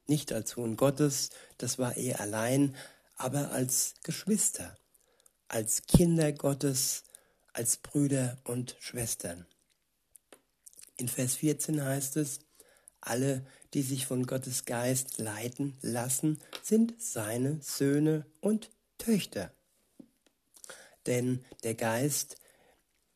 Nicht 0.08 0.32
als 0.34 0.52
Sohn 0.52 0.78
Gottes, 0.78 1.30
das 1.58 1.78
war 1.78 1.96
er 1.98 2.20
allein, 2.22 2.76
aber 3.16 3.52
als 3.52 3.96
Geschwister, 4.04 4.78
als 5.48 5.84
Kinder 5.86 6.32
Gottes, 6.32 7.04
als 7.54 7.78
Brüder 7.78 8.38
und 8.44 8.76
Schwestern. 8.80 9.46
In 10.98 11.08
Vers 11.08 11.36
14 11.36 11.84
heißt 11.84 12.18
es, 12.18 12.40
alle, 13.02 13.46
die 13.74 13.84
sich 13.84 14.08
von 14.08 14.26
Gottes 14.26 14.66
Geist 14.66 15.20
leiten 15.20 15.78
lassen, 15.82 16.40
sind 16.64 16.96
seine 17.00 17.62
Söhne 17.62 18.26
und 18.42 18.72
Töchter. 18.98 19.52
Denn 21.06 21.46
der 21.64 21.76
Geist, 21.76 22.38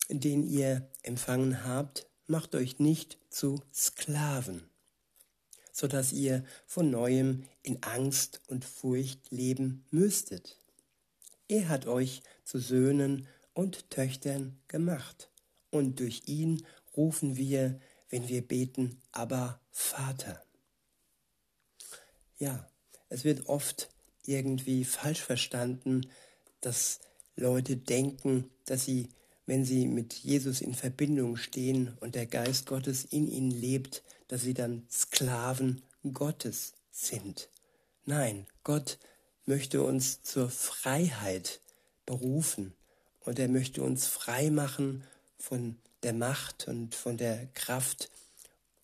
den 0.10 0.48
ihr 0.48 0.88
empfangen 1.02 1.66
habt, 1.66 2.08
macht 2.28 2.54
euch 2.56 2.80
nicht 2.80 3.18
zu 3.30 3.62
Sklaven, 3.74 4.64
so 5.74 5.88
dass 5.88 6.14
ihr 6.14 6.46
von 6.68 6.92
neuem 6.92 7.44
in 7.64 7.82
Angst 7.84 8.42
und 8.48 8.64
Furcht 8.64 9.32
leben 9.32 9.86
müsstet. 9.90 10.58
Er 11.48 11.68
hat 11.68 11.88
euch 11.88 12.22
zu 12.46 12.60
Söhnen 12.60 13.28
und 13.54 13.90
Töchtern 13.90 14.60
gemacht, 14.68 15.30
und 15.72 16.00
durch 16.02 16.24
ihn 16.26 16.66
rufen 16.96 17.38
wir, 17.38 17.80
wenn 18.10 18.28
wir 18.28 18.46
beten, 18.46 19.02
aber 19.12 19.60
Vater. 19.72 20.44
Ja, 22.38 22.68
es 23.10 23.24
wird 23.24 23.48
oft 23.48 23.90
irgendwie 24.26 24.84
falsch 24.84 25.22
verstanden, 25.22 26.10
dass 26.60 27.00
Leute 27.36 27.78
denken, 27.78 28.50
dass 28.66 28.86
sie, 28.86 29.10
wenn 29.46 29.66
sie 29.66 29.88
mit 29.88 30.14
Jesus 30.14 30.62
in 30.62 30.74
Verbindung 30.74 31.38
stehen 31.38 31.98
und 32.00 32.16
der 32.16 32.26
Geist 32.26 32.66
Gottes 32.68 33.06
in 33.06 33.28
ihnen 33.28 33.52
lebt, 33.52 34.04
dass 34.28 34.42
sie 34.42 34.54
dann 34.54 34.86
Sklaven 34.90 35.82
Gottes 36.14 36.74
sind. 36.92 37.50
Nein, 38.06 38.48
Gott 38.64 38.98
möchte 39.46 39.84
uns 39.84 40.22
zur 40.24 40.50
Freiheit 40.50 41.62
berufen 42.06 42.74
und 43.22 43.40
er 43.40 43.48
möchte 43.48 43.84
uns 43.84 44.08
frei 44.08 44.50
machen 44.50 45.04
von 45.38 45.78
der 46.04 46.14
Macht 46.14 46.68
und 46.68 46.96
von 46.96 47.18
der 47.18 47.48
Kraft 47.54 48.10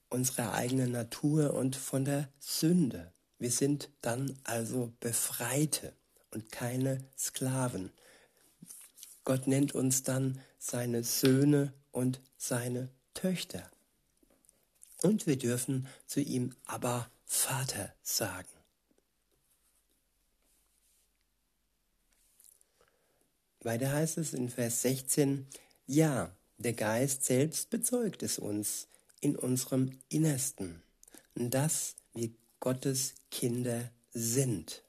unserer 0.09 0.53
eigenen 0.53 0.91
Natur 0.91 1.53
und 1.53 1.75
von 1.75 2.05
der 2.05 2.29
Sünde. 2.39 3.11
Wir 3.39 3.51
sind 3.51 3.89
dann 4.01 4.37
also 4.43 4.93
Befreite 4.99 5.93
und 6.31 6.51
keine 6.51 7.03
Sklaven. 7.17 7.91
Gott 9.23 9.47
nennt 9.47 9.75
uns 9.75 10.03
dann 10.03 10.39
seine 10.57 11.03
Söhne 11.03 11.73
und 11.91 12.21
seine 12.37 12.89
Töchter. 13.13 13.69
Und 15.01 15.27
wir 15.27 15.37
dürfen 15.37 15.87
zu 16.05 16.21
ihm 16.21 16.55
aber 16.65 17.09
Vater 17.25 17.93
sagen. 18.01 18.47
Weiter 23.61 23.91
heißt 23.91 24.17
es 24.17 24.33
in 24.33 24.49
Vers 24.49 24.81
16, 24.83 25.45
ja, 25.87 26.31
der 26.57 26.73
Geist 26.73 27.23
selbst 27.23 27.69
bezeugt 27.69 28.23
es 28.23 28.39
uns 28.39 28.87
in 29.19 29.35
unserem 29.35 29.91
Innersten, 30.09 30.81
dass 31.35 31.95
wir 32.13 32.31
Gottes 32.59 33.13
Kinder 33.29 33.91
sind. 34.11 34.83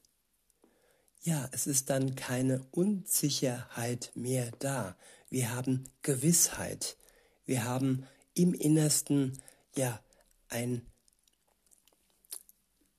Ja, 1.22 1.48
es 1.52 1.66
ist 1.66 1.90
dann 1.90 2.14
keine 2.14 2.64
Unsicherheit 2.70 4.12
mehr 4.14 4.50
da. 4.58 4.96
Wir 5.28 5.54
haben 5.54 5.84
Gewissheit. 6.02 6.96
Wir 7.44 7.64
haben 7.64 8.06
im 8.34 8.54
Innersten 8.54 9.42
ja 9.74 10.00
ein 10.48 10.86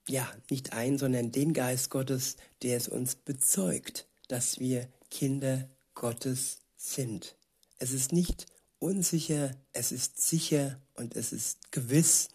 ja, 0.10 0.28
nicht 0.50 0.74
ein, 0.74 0.98
sondern 0.98 1.32
den 1.32 1.54
Geist 1.54 1.92
Gottes, 1.92 2.36
der 2.64 2.78
es 2.78 2.88
uns 2.88 3.16
bezeugt, 3.16 4.08
dass 4.28 4.60
wir 4.60 4.90
Kinder 5.12 5.70
Gottes 5.94 6.62
sind. 6.76 7.36
Es 7.78 7.92
ist 7.92 8.12
nicht 8.12 8.48
unsicher, 8.80 9.56
es 9.74 9.92
ist 9.92 10.22
sicher 10.22 10.80
und 10.96 11.16
es 11.16 11.32
ist 11.32 11.72
gewiss, 11.72 12.30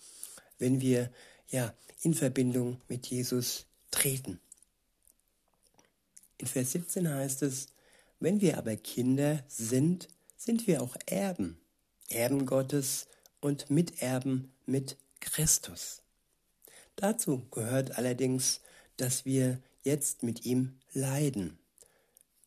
wenn 0.59 0.81
wir 0.81 1.11
ja 1.49 1.75
in 2.03 2.15
Verbindung 2.15 2.81
mit 2.89 3.07
Jesus 3.07 3.67
treten. 3.91 4.41
In 6.39 6.47
Vers 6.47 6.73
17 6.73 7.09
heißt 7.09 7.43
es, 7.43 7.69
wenn 8.21 8.41
wir 8.41 8.59
aber 8.59 8.77
Kinder 8.77 9.43
sind, 9.49 10.09
sind 10.37 10.67
wir 10.67 10.83
auch 10.83 10.97
Erben, 11.07 11.59
Erben 12.09 12.47
Gottes 12.47 13.07
und 13.41 13.71
Miterben 13.71 14.53
mit 14.67 14.97
Christus. 15.21 16.03
Dazu 16.97 17.47
gehört 17.51 17.99
allerdings, 17.99 18.61
dass 18.97 19.25
wir 19.25 19.61
jetzt 19.83 20.23
mit 20.23 20.45
ihm 20.45 20.79
leiden. 20.93 21.59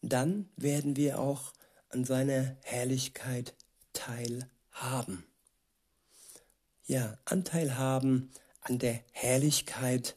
Dann 0.02 0.50
werden 0.56 0.96
wir 0.96 1.20
auch 1.20 1.54
an 1.90 2.06
seiner 2.06 2.56
Herrlichkeit 2.64 3.56
teilhaben. 3.98 5.24
Ja, 6.86 7.18
Anteil 7.26 7.78
haben 7.78 8.32
an 8.62 8.80
der 8.80 9.02
Herrlichkeit 9.12 10.16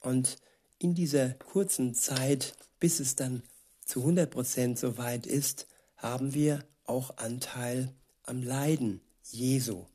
und 0.00 0.36
in 0.78 0.94
dieser 0.94 1.30
kurzen 1.30 1.94
Zeit, 1.94 2.56
bis 2.78 3.00
es 3.00 3.14
dann 3.14 3.42
zu 3.84 4.00
100 4.00 4.30
Prozent 4.30 4.78
soweit 4.78 5.26
ist, 5.26 5.66
haben 5.96 6.34
wir 6.34 6.64
auch 6.84 7.16
Anteil 7.18 7.94
am 8.24 8.42
Leiden 8.42 9.00
Jesu. 9.30 9.86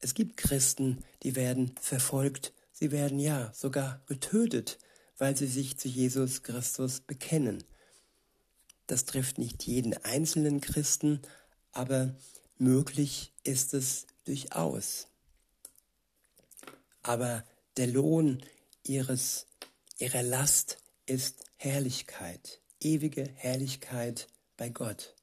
Es 0.00 0.14
gibt 0.14 0.36
Christen, 0.36 1.04
die 1.22 1.36
werden 1.36 1.74
verfolgt, 1.80 2.52
sie 2.72 2.90
werden 2.90 3.18
ja 3.18 3.52
sogar 3.54 4.02
getötet, 4.06 4.78
weil 5.18 5.36
sie 5.36 5.46
sich 5.46 5.78
zu 5.78 5.88
Jesus 5.88 6.42
Christus 6.42 7.00
bekennen. 7.00 7.62
Das 8.86 9.04
trifft 9.04 9.38
nicht 9.38 9.62
jeden 9.62 9.94
einzelnen 10.04 10.60
Christen, 10.60 11.20
aber 11.70 12.14
möglich 12.62 13.32
ist 13.42 13.74
es 13.74 14.06
durchaus. 14.24 15.08
Aber 17.02 17.44
der 17.76 17.88
Lohn 17.88 18.42
ihres, 18.84 19.46
ihrer 19.98 20.22
Last 20.22 20.78
ist 21.06 21.44
Herrlichkeit, 21.56 22.60
ewige 22.80 23.28
Herrlichkeit 23.34 24.28
bei 24.56 24.68
Gott. 24.68 25.14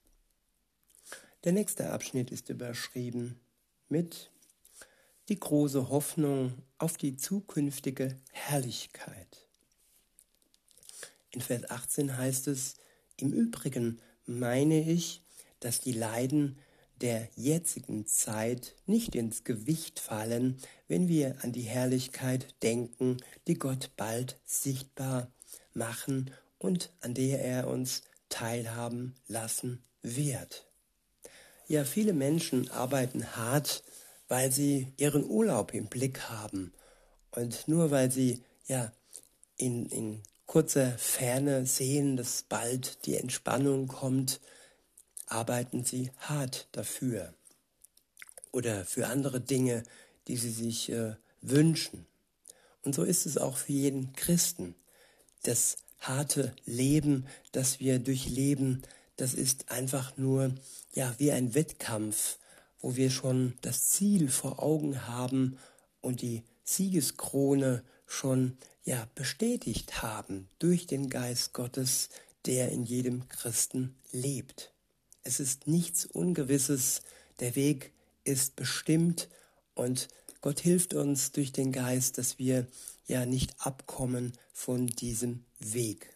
Der 1.46 1.54
nächste 1.54 1.92
Abschnitt 1.92 2.32
ist 2.32 2.50
überschrieben 2.50 3.40
mit 3.88 4.30
die 5.30 5.40
große 5.40 5.90
Hoffnung 5.90 6.64
auf 6.78 6.98
die 6.98 7.16
zukünftige 7.16 8.20
Herrlichkeit. 8.32 9.48
In 11.32 11.40
Vers 11.40 11.70
18 11.70 12.18
heißt 12.18 12.48
es, 12.48 12.76
im 13.16 13.32
Übrigen 13.32 14.02
meine 14.26 14.82
ich, 14.82 15.22
dass 15.60 15.80
die 15.80 15.94
Leiden 15.94 16.58
der 17.02 17.30
jetzigen 17.36 18.06
Zeit 18.06 18.76
nicht 18.86 19.16
ins 19.16 19.44
Gewicht 19.44 20.00
fallen, 20.00 20.58
wenn 20.88 21.08
wir 21.08 21.38
an 21.42 21.52
die 21.52 21.64
Herrlichkeit 21.64 22.56
denken, 22.62 23.18
die 23.48 23.56
Gott 23.56 23.92
bald 23.98 24.38
sichtbar 24.46 25.32
machen 25.74 26.32
und 26.58 26.92
an 27.02 27.14
der 27.14 27.44
er 27.44 27.68
uns 27.68 28.04
teilhaben 28.30 29.16
lassen 29.28 29.84
wird. 30.02 30.68
Ja, 31.68 31.84
viele 31.84 32.14
Menschen 32.14 32.70
arbeiten 32.72 33.36
hart, 33.36 33.84
weil 34.28 34.52
sie 34.52 34.94
ihren 34.98 35.24
Urlaub 35.24 35.74
im 35.74 35.88
Blick 35.88 36.30
haben 36.30 36.74
und 37.32 37.68
nur 37.68 37.92
weil 37.92 38.12
sie 38.12 38.44
ja 38.68 38.92
in, 39.58 39.86
in 39.88 40.24
kurzer 40.46 40.92
Ferne 40.98 41.66
sehen, 41.66 42.18
dass 42.18 42.44
bald 42.44 43.06
die 43.06 43.16
Entspannung 43.16 43.88
kommt, 43.88 44.40
arbeiten 45.32 45.84
sie 45.84 46.12
hart 46.18 46.68
dafür 46.72 47.34
oder 48.52 48.86
für 48.86 49.08
andere 49.08 49.42
Dinge, 49.42 49.84
die 50.28 50.38
sie 50.38 50.52
sich 50.52 50.90
äh, 50.92 51.16
wünschen. 51.42 52.06
Und 52.84 52.96
so 52.96 53.04
ist 53.04 53.26
es 53.26 53.38
auch 53.38 53.58
für 53.58 53.74
jeden 53.74 54.14
Christen. 54.14 54.76
Das 55.44 55.78
harte 56.00 56.54
Leben, 56.66 57.28
das 57.52 57.80
wir 57.80 58.00
durchleben, 58.00 58.84
das 59.18 59.34
ist 59.34 59.70
einfach 59.72 60.18
nur 60.18 60.56
ja 60.94 61.14
wie 61.18 61.32
ein 61.32 61.54
Wettkampf, 61.54 62.38
wo 62.80 62.96
wir 62.96 63.10
schon 63.10 63.58
das 63.62 63.88
Ziel 63.88 64.30
vor 64.30 64.64
Augen 64.64 65.08
haben 65.08 65.58
und 66.02 66.22
die 66.22 66.44
Siegeskrone 66.64 67.84
schon 68.06 68.58
ja 68.84 69.08
bestätigt 69.16 70.02
haben 70.02 70.48
durch 70.60 70.88
den 70.88 71.10
Geist 71.10 71.54
Gottes, 71.54 72.10
der 72.46 72.72
in 72.72 72.86
jedem 72.86 73.28
Christen 73.28 73.96
lebt. 74.12 74.72
Es 75.30 75.40
ist 75.40 75.68
nichts 75.68 76.08
Ungewisses, 76.08 77.04
der 77.40 77.56
Weg 77.56 77.94
ist 78.24 78.56
bestimmt 78.56 79.30
und 79.76 80.08
Gott 80.42 80.60
hilft 80.60 80.96
uns 80.96 81.32
durch 81.32 81.52
den 81.52 81.72
Geist, 81.72 82.18
dass 82.18 82.40
wir 82.40 82.66
ja 83.06 83.28
nicht 83.28 83.54
abkommen 83.60 84.34
von 84.54 84.88
diesem 84.88 85.46
Weg. 85.60 86.16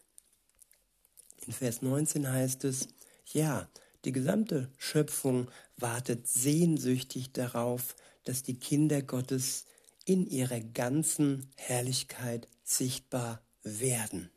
In 1.46 1.54
Vers 1.54 1.84
19 1.84 2.28
heißt 2.28 2.64
es, 2.64 2.88
ja, 3.32 3.70
die 4.04 4.14
gesamte 4.14 4.72
Schöpfung 4.80 5.48
wartet 5.78 6.28
sehnsüchtig 6.28 7.34
darauf, 7.34 7.96
dass 8.24 8.42
die 8.42 8.58
Kinder 8.58 9.04
Gottes 9.04 9.66
in 10.06 10.26
ihrer 10.26 10.60
ganzen 10.60 11.52
Herrlichkeit 11.56 12.48
sichtbar 12.64 13.44
werden. 13.62 14.32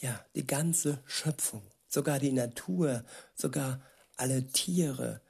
Ja, 0.00 0.24
die 0.36 0.46
ganze 0.46 1.02
Schöpfung, 1.04 1.62
sogar 1.94 2.18
die 2.18 2.32
Natur, 2.32 3.04
sogar 3.34 3.80
alle 4.16 4.46
Tiere, 4.48 5.20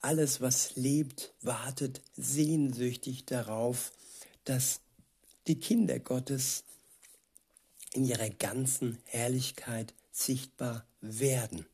alles, 0.00 0.40
was 0.40 0.76
lebt, 0.76 1.34
wartet 1.42 2.00
sehnsüchtig 2.16 3.26
darauf, 3.26 3.92
dass 4.44 4.80
die 5.46 5.58
Kinder 5.58 5.98
Gottes 5.98 6.64
in 7.92 8.04
ihrer 8.04 8.30
ganzen 8.30 8.98
Herrlichkeit 9.04 9.94
sichtbar 10.12 10.86
werden. 11.00 11.66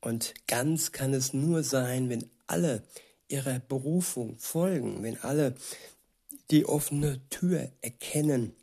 Und 0.00 0.34
ganz 0.48 0.92
kann 0.92 1.14
es 1.14 1.32
nur 1.32 1.62
sein, 1.62 2.10
wenn 2.10 2.28
alle 2.48 2.82
ihrer 3.28 3.60
Berufung 3.60 4.38
folgen, 4.38 5.02
wenn 5.02 5.18
alle 5.20 5.54
die 6.50 6.66
offene 6.66 7.20
Tür 7.30 7.70
erkennen, 7.80 8.54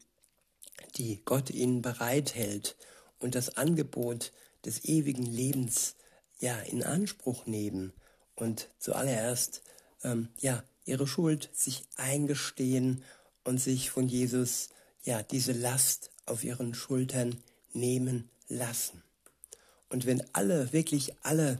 die 0.97 1.21
Gott 1.23 1.49
ihnen 1.49 1.81
bereithält 1.81 2.75
und 3.19 3.35
das 3.35 3.57
Angebot 3.57 4.31
des 4.65 4.85
ewigen 4.85 5.25
Lebens 5.25 5.95
ja 6.39 6.57
in 6.59 6.83
Anspruch 6.83 7.45
nehmen 7.45 7.93
und 8.35 8.69
zuallererst 8.79 9.61
ähm, 10.03 10.29
ja 10.39 10.63
ihre 10.85 11.07
Schuld 11.07 11.49
sich 11.53 11.83
eingestehen 11.97 13.03
und 13.43 13.59
sich 13.59 13.89
von 13.89 14.07
Jesus 14.07 14.69
ja 15.03 15.23
diese 15.23 15.53
Last 15.53 16.11
auf 16.25 16.43
ihren 16.43 16.73
Schultern 16.73 17.37
nehmen 17.73 18.29
lassen. 18.47 19.03
Und 19.89 20.05
wenn 20.05 20.23
alle, 20.33 20.71
wirklich 20.71 21.13
alle 21.23 21.59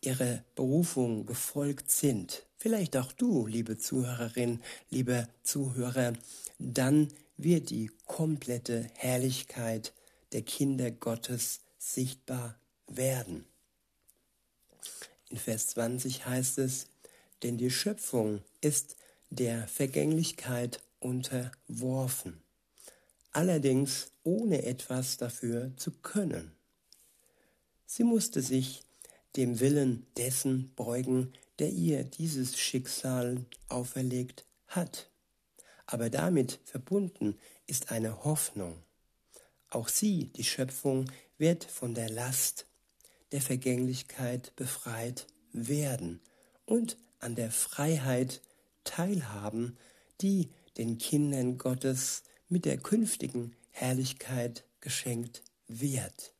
ihre 0.00 0.44
Berufung 0.54 1.26
gefolgt 1.26 1.90
sind, 1.90 2.46
vielleicht 2.56 2.96
auch 2.96 3.12
du, 3.12 3.46
liebe 3.46 3.78
Zuhörerin, 3.78 4.60
lieber 4.90 5.28
Zuhörer, 5.42 6.14
dann 6.58 7.08
wird 7.36 7.70
die 7.70 7.90
komplette 8.06 8.88
Herrlichkeit 8.94 9.92
der 10.32 10.42
Kinder 10.42 10.90
Gottes 10.90 11.60
sichtbar 11.78 12.58
werden. 12.86 13.46
In 15.30 15.38
Vers 15.38 15.68
20 15.68 16.26
heißt 16.26 16.58
es, 16.58 16.86
denn 17.42 17.58
die 17.58 17.70
Schöpfung 17.70 18.42
ist 18.60 18.96
der 19.30 19.68
Vergänglichkeit 19.68 20.80
unterworfen, 21.00 22.42
allerdings 23.32 24.10
ohne 24.24 24.64
etwas 24.64 25.16
dafür 25.16 25.72
zu 25.76 25.92
können. 25.92 26.52
Sie 27.86 28.04
musste 28.04 28.42
sich 28.42 28.82
dem 29.36 29.60
Willen 29.60 30.06
dessen 30.16 30.74
beugen, 30.74 31.32
der 31.58 31.70
ihr 31.70 32.04
dieses 32.04 32.58
Schicksal 32.58 33.44
auferlegt 33.68 34.46
hat. 34.66 35.10
Aber 35.86 36.10
damit 36.10 36.60
verbunden 36.64 37.38
ist 37.66 37.90
eine 37.90 38.24
Hoffnung. 38.24 38.82
Auch 39.70 39.88
sie, 39.88 40.26
die 40.32 40.44
Schöpfung, 40.44 41.10
wird 41.38 41.64
von 41.64 41.94
der 41.94 42.10
Last 42.10 42.66
der 43.32 43.40
Vergänglichkeit 43.40 44.54
befreit 44.56 45.26
werden 45.52 46.20
und 46.66 46.98
an 47.20 47.34
der 47.34 47.50
Freiheit 47.50 48.42
teilhaben, 48.84 49.76
die 50.20 50.50
den 50.76 50.98
Kindern 50.98 51.58
Gottes 51.58 52.22
mit 52.48 52.64
der 52.64 52.78
künftigen 52.78 53.56
Herrlichkeit 53.70 54.64
geschenkt 54.80 55.42
wird 55.66 56.32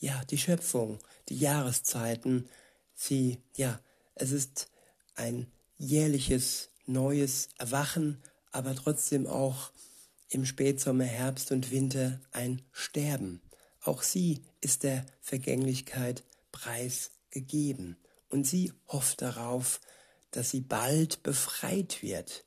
ja, 0.00 0.22
die 0.30 0.38
Schöpfung, 0.38 0.98
die 1.28 1.38
Jahreszeiten, 1.38 2.48
sie, 2.94 3.42
ja, 3.56 3.80
es 4.14 4.30
ist 4.30 4.68
ein 5.14 5.50
jährliches 5.76 6.70
neues 6.86 7.48
Erwachen, 7.58 8.22
aber 8.50 8.74
trotzdem 8.74 9.26
auch 9.26 9.72
im 10.30 10.44
Spätsommer, 10.44 11.04
Herbst 11.04 11.52
und 11.52 11.70
Winter 11.70 12.20
ein 12.32 12.62
Sterben. 12.72 13.40
Auch 13.80 14.02
sie 14.02 14.42
ist 14.60 14.82
der 14.82 15.06
Vergänglichkeit 15.20 16.24
preisgegeben 16.52 17.96
und 18.28 18.46
sie 18.46 18.72
hofft 18.88 19.22
darauf, 19.22 19.80
dass 20.30 20.50
sie 20.50 20.60
bald 20.60 21.22
befreit 21.22 22.02
wird 22.02 22.44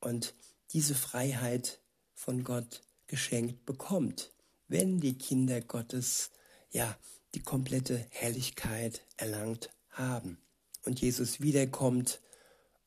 und 0.00 0.34
diese 0.72 0.94
Freiheit 0.94 1.80
von 2.14 2.44
Gott 2.44 2.82
geschenkt 3.06 3.64
bekommt, 3.66 4.32
wenn 4.66 5.00
die 5.00 5.16
Kinder 5.16 5.60
Gottes 5.60 6.30
ja, 6.70 6.98
die 7.34 7.42
komplette 7.42 8.06
Herrlichkeit 8.10 9.06
erlangt 9.16 9.70
haben. 9.90 10.38
Und 10.84 11.00
Jesus 11.00 11.40
wiederkommt 11.40 12.20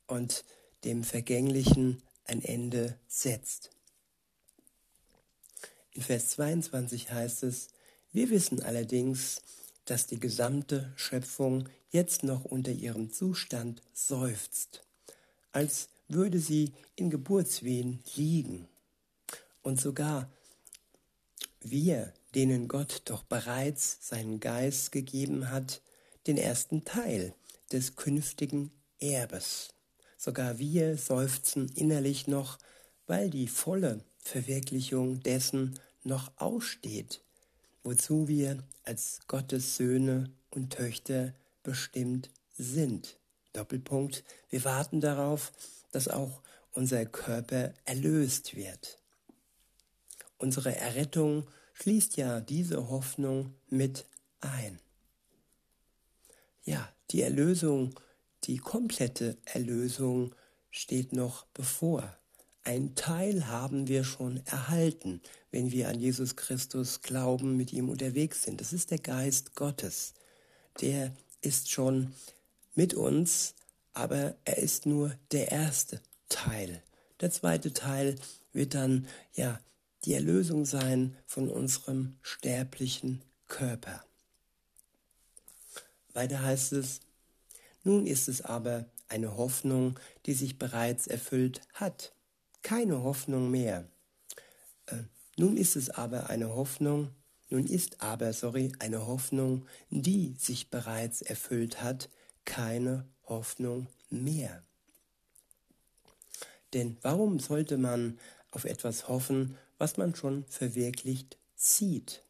und 0.05 0.43
dem 0.83 1.03
Vergänglichen 1.03 2.03
ein 2.25 2.41
Ende 2.41 2.99
setzt. 3.07 3.71
In 5.97 6.03
Vers 6.03 6.29
22 6.29 7.11
heißt 7.11 7.41
es, 7.41 7.69
wir 8.11 8.29
wissen 8.29 8.61
allerdings, 8.61 9.41
dass 9.85 10.05
die 10.05 10.19
gesamte 10.19 10.93
Schöpfung 10.95 11.67
jetzt 11.89 12.21
noch 12.21 12.45
unter 12.45 12.71
ihrem 12.71 13.11
Zustand 13.11 13.81
seufzt, 13.93 14.83
als 15.51 15.89
würde 16.07 16.37
sie 16.37 16.71
in 16.95 17.09
Geburtswehen 17.09 18.03
liegen. 18.15 18.67
Und 19.63 19.81
sogar 19.81 20.31
wir, 21.61 22.13
denen 22.35 22.67
Gott 22.67 23.01
doch 23.05 23.23
bereits 23.23 23.97
seinen 24.07 24.39
Geist 24.39 24.91
gegeben 24.91 25.49
hat, 25.49 25.81
den 26.27 26.37
ersten 26.37 26.85
Teil 26.85 27.33
des 27.71 27.95
künftigen 27.95 28.69
Erbes. 28.99 29.69
Sogar 30.15 30.59
wir 30.59 30.95
seufzen 30.95 31.69
innerlich 31.69 32.27
noch, 32.27 32.59
weil 33.07 33.31
die 33.31 33.47
volle 33.47 34.03
Verwirklichung 34.19 35.21
dessen 35.21 35.79
noch 36.07 36.31
aussteht, 36.37 37.21
wozu 37.83 38.27
wir 38.27 38.63
als 38.83 39.19
Gottes 39.27 39.77
Söhne 39.77 40.31
und 40.49 40.73
Töchter 40.73 41.33
bestimmt 41.63 42.29
sind. 42.57 43.19
Doppelpunkt, 43.53 44.23
wir 44.49 44.65
warten 44.65 45.01
darauf, 45.01 45.51
dass 45.91 46.07
auch 46.07 46.41
unser 46.71 47.05
Körper 47.05 47.73
erlöst 47.85 48.55
wird. 48.55 48.99
Unsere 50.37 50.75
Errettung 50.75 51.47
schließt 51.73 52.17
ja 52.17 52.39
diese 52.39 52.89
Hoffnung 52.89 53.55
mit 53.69 54.05
ein. 54.39 54.79
Ja, 56.63 56.93
die 57.11 57.21
Erlösung, 57.21 57.95
die 58.43 58.57
komplette 58.57 59.37
Erlösung 59.45 60.35
steht 60.69 61.13
noch 61.13 61.45
bevor. 61.47 62.17
Ein 62.67 62.95
Teil 62.95 63.47
haben 63.47 63.87
wir 63.87 64.03
schon 64.03 64.45
erhalten, 64.45 65.21
wenn 65.51 65.71
wir 65.71 65.87
an 65.87 66.01
Jesus 66.01 66.35
Christus 66.35 67.01
glauben, 67.01 67.55
mit 67.55 67.71
ihm 67.71 67.87
unterwegs 67.87 68.43
sind. 68.43 68.59
Das 68.59 68.73
ist 68.73 68.91
der 68.91 68.97
Geist 68.97 69.55
Gottes. 69.55 70.13
Der 70.81 71.15
ist 71.39 71.71
schon 71.71 72.13
mit 72.75 72.93
uns, 72.93 73.55
aber 73.93 74.35
er 74.43 74.57
ist 74.57 74.85
nur 74.85 75.15
der 75.31 75.49
erste 75.49 76.01
Teil. 76.27 76.83
Der 77.21 77.31
zweite 77.31 77.71
Teil 77.71 78.15
wird 78.51 78.73
dann 78.73 79.07
ja 79.33 79.61
die 80.03 80.15
Erlösung 80.15 80.65
sein 80.65 81.15
von 81.25 81.47
unserem 81.47 82.17
sterblichen 82.21 83.21
Körper. 83.47 84.03
Weiter 86.11 86.43
heißt 86.43 86.73
es, 86.73 86.99
nun 87.85 88.05
ist 88.05 88.27
es 88.27 88.41
aber 88.41 88.89
eine 89.07 89.37
Hoffnung, 89.37 89.97
die 90.25 90.33
sich 90.33 90.59
bereits 90.59 91.07
erfüllt 91.07 91.61
hat. 91.73 92.11
Keine 92.67 93.01
Hoffnung 93.01 93.49
mehr. 93.49 93.87
Äh, 94.87 95.03
nun 95.37 95.55
ist 95.55 95.77
es 95.77 95.89
aber 95.89 96.29
eine 96.29 96.53
Hoffnung, 96.53 97.11
nun 97.49 97.65
ist 97.65 98.01
aber, 98.01 98.33
sorry, 98.33 98.73
eine 98.79 99.07
Hoffnung, 99.07 99.65
die 99.89 100.35
sich 100.37 100.69
bereits 100.69 101.21
erfüllt 101.21 101.81
hat, 101.81 102.09
keine 102.43 103.07
Hoffnung 103.23 103.87
mehr. 104.09 104.61
Denn 106.73 106.97
warum 107.03 107.39
sollte 107.39 107.77
man 107.77 108.19
auf 108.51 108.65
etwas 108.65 109.07
hoffen, 109.07 109.57
was 109.77 109.95
man 109.95 110.13
schon 110.13 110.43
verwirklicht 110.49 111.37
zieht. 111.55 112.21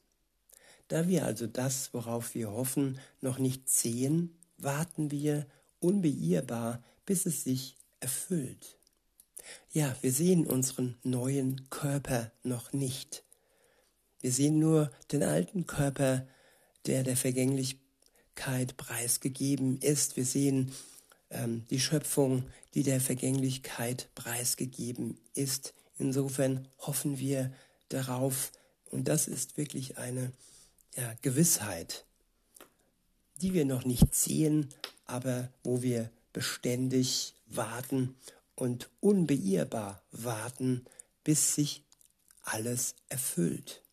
Da 0.87 1.07
wir 1.07 1.25
also 1.25 1.47
das, 1.47 1.95
worauf 1.95 2.35
wir 2.35 2.51
hoffen, 2.51 2.99
noch 3.21 3.39
nicht 3.39 3.67
sehen, 3.69 4.37
warten 4.59 5.09
wir 5.09 5.47
unbeirrbar, 5.79 6.83
bis 7.07 7.25
es 7.25 7.43
sich 7.43 7.75
erfüllt. 8.01 8.76
Ja, 9.71 9.95
wir 10.01 10.11
sehen 10.11 10.45
unseren 10.45 10.97
neuen 11.03 11.69
Körper 11.69 12.31
noch 12.43 12.73
nicht. 12.73 13.23
Wir 14.21 14.31
sehen 14.31 14.59
nur 14.59 14.91
den 15.11 15.23
alten 15.23 15.67
Körper, 15.67 16.27
der 16.85 17.03
der 17.03 17.17
Vergänglichkeit 17.17 18.77
preisgegeben 18.77 19.77
ist. 19.79 20.17
Wir 20.17 20.25
sehen 20.25 20.71
ähm, 21.29 21.65
die 21.69 21.79
Schöpfung, 21.79 22.43
die 22.73 22.83
der 22.83 23.01
Vergänglichkeit 23.01 24.09
preisgegeben 24.15 25.17
ist. 25.33 25.73
Insofern 25.97 26.67
hoffen 26.79 27.19
wir 27.19 27.51
darauf, 27.89 28.51
und 28.89 29.07
das 29.07 29.27
ist 29.27 29.57
wirklich 29.57 29.97
eine 29.97 30.31
ja, 30.95 31.13
Gewissheit, 31.21 32.05
die 33.41 33.53
wir 33.53 33.65
noch 33.65 33.85
nicht 33.85 34.15
sehen, 34.15 34.69
aber 35.05 35.49
wo 35.63 35.81
wir 35.81 36.09
beständig 36.33 37.33
warten 37.47 38.15
und 38.57 38.89
unbeirrbar 38.99 40.03
warten, 40.11 40.85
bis 41.23 41.55
sich 41.55 41.85
alles 42.41 42.95
erfüllt. 43.07 43.83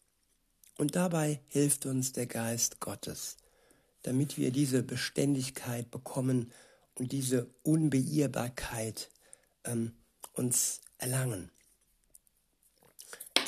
Und 0.76 0.96
dabei 0.96 1.40
hilft 1.46 1.86
uns 1.86 2.12
der 2.12 2.26
Geist 2.26 2.80
Gottes, 2.80 3.36
damit 4.02 4.38
wir 4.38 4.50
diese 4.50 4.82
Beständigkeit 4.82 5.90
bekommen 5.90 6.50
und 6.96 7.12
diese 7.12 7.46
Unbeirrbarkeit 7.62 9.10
ähm, 9.64 9.92
uns 10.32 10.80
erlangen. 10.98 11.50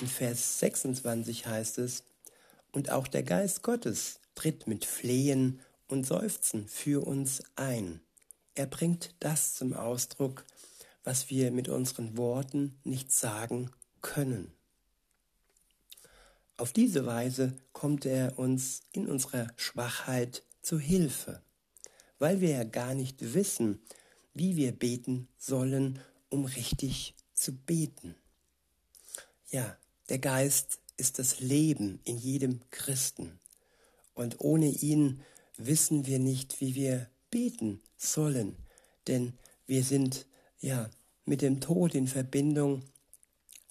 In 0.00 0.06
Vers 0.06 0.58
26 0.60 1.46
heißt 1.46 1.78
es, 1.78 2.04
und 2.72 2.90
auch 2.90 3.06
der 3.06 3.22
Geist 3.22 3.62
Gottes 3.62 4.20
tritt 4.34 4.66
mit 4.66 4.84
Flehen 4.84 5.60
und 5.88 6.04
Seufzen 6.04 6.68
für 6.68 7.06
uns 7.06 7.42
ein. 7.56 8.00
Er 8.54 8.66
bringt 8.66 9.14
das 9.20 9.54
zum 9.54 9.72
Ausdruck, 9.72 10.44
was 11.06 11.30
wir 11.30 11.52
mit 11.52 11.68
unseren 11.68 12.16
Worten 12.16 12.80
nicht 12.82 13.12
sagen 13.12 13.70
können. 14.02 14.50
Auf 16.56 16.72
diese 16.72 17.06
Weise 17.06 17.56
kommt 17.72 18.04
er 18.06 18.40
uns 18.40 18.80
in 18.90 19.06
unserer 19.06 19.46
Schwachheit 19.54 20.42
zu 20.62 20.80
Hilfe, 20.80 21.42
weil 22.18 22.40
wir 22.40 22.50
ja 22.50 22.64
gar 22.64 22.94
nicht 22.94 23.34
wissen, 23.34 23.80
wie 24.34 24.56
wir 24.56 24.72
beten 24.72 25.28
sollen, 25.38 26.00
um 26.28 26.44
richtig 26.44 27.14
zu 27.34 27.54
beten. 27.54 28.16
Ja, 29.50 29.76
der 30.08 30.18
Geist 30.18 30.80
ist 30.96 31.20
das 31.20 31.38
Leben 31.38 32.00
in 32.02 32.18
jedem 32.18 32.68
Christen. 32.70 33.38
Und 34.14 34.40
ohne 34.40 34.70
ihn 34.70 35.22
wissen 35.56 36.04
wir 36.04 36.18
nicht, 36.18 36.60
wie 36.60 36.74
wir 36.74 37.08
beten 37.30 37.80
sollen, 37.96 38.56
denn 39.06 39.34
wir 39.68 39.84
sind 39.84 40.26
ja 40.66 40.90
mit 41.24 41.42
dem 41.42 41.60
Tod 41.60 41.94
in 41.94 42.08
Verbindung 42.08 42.82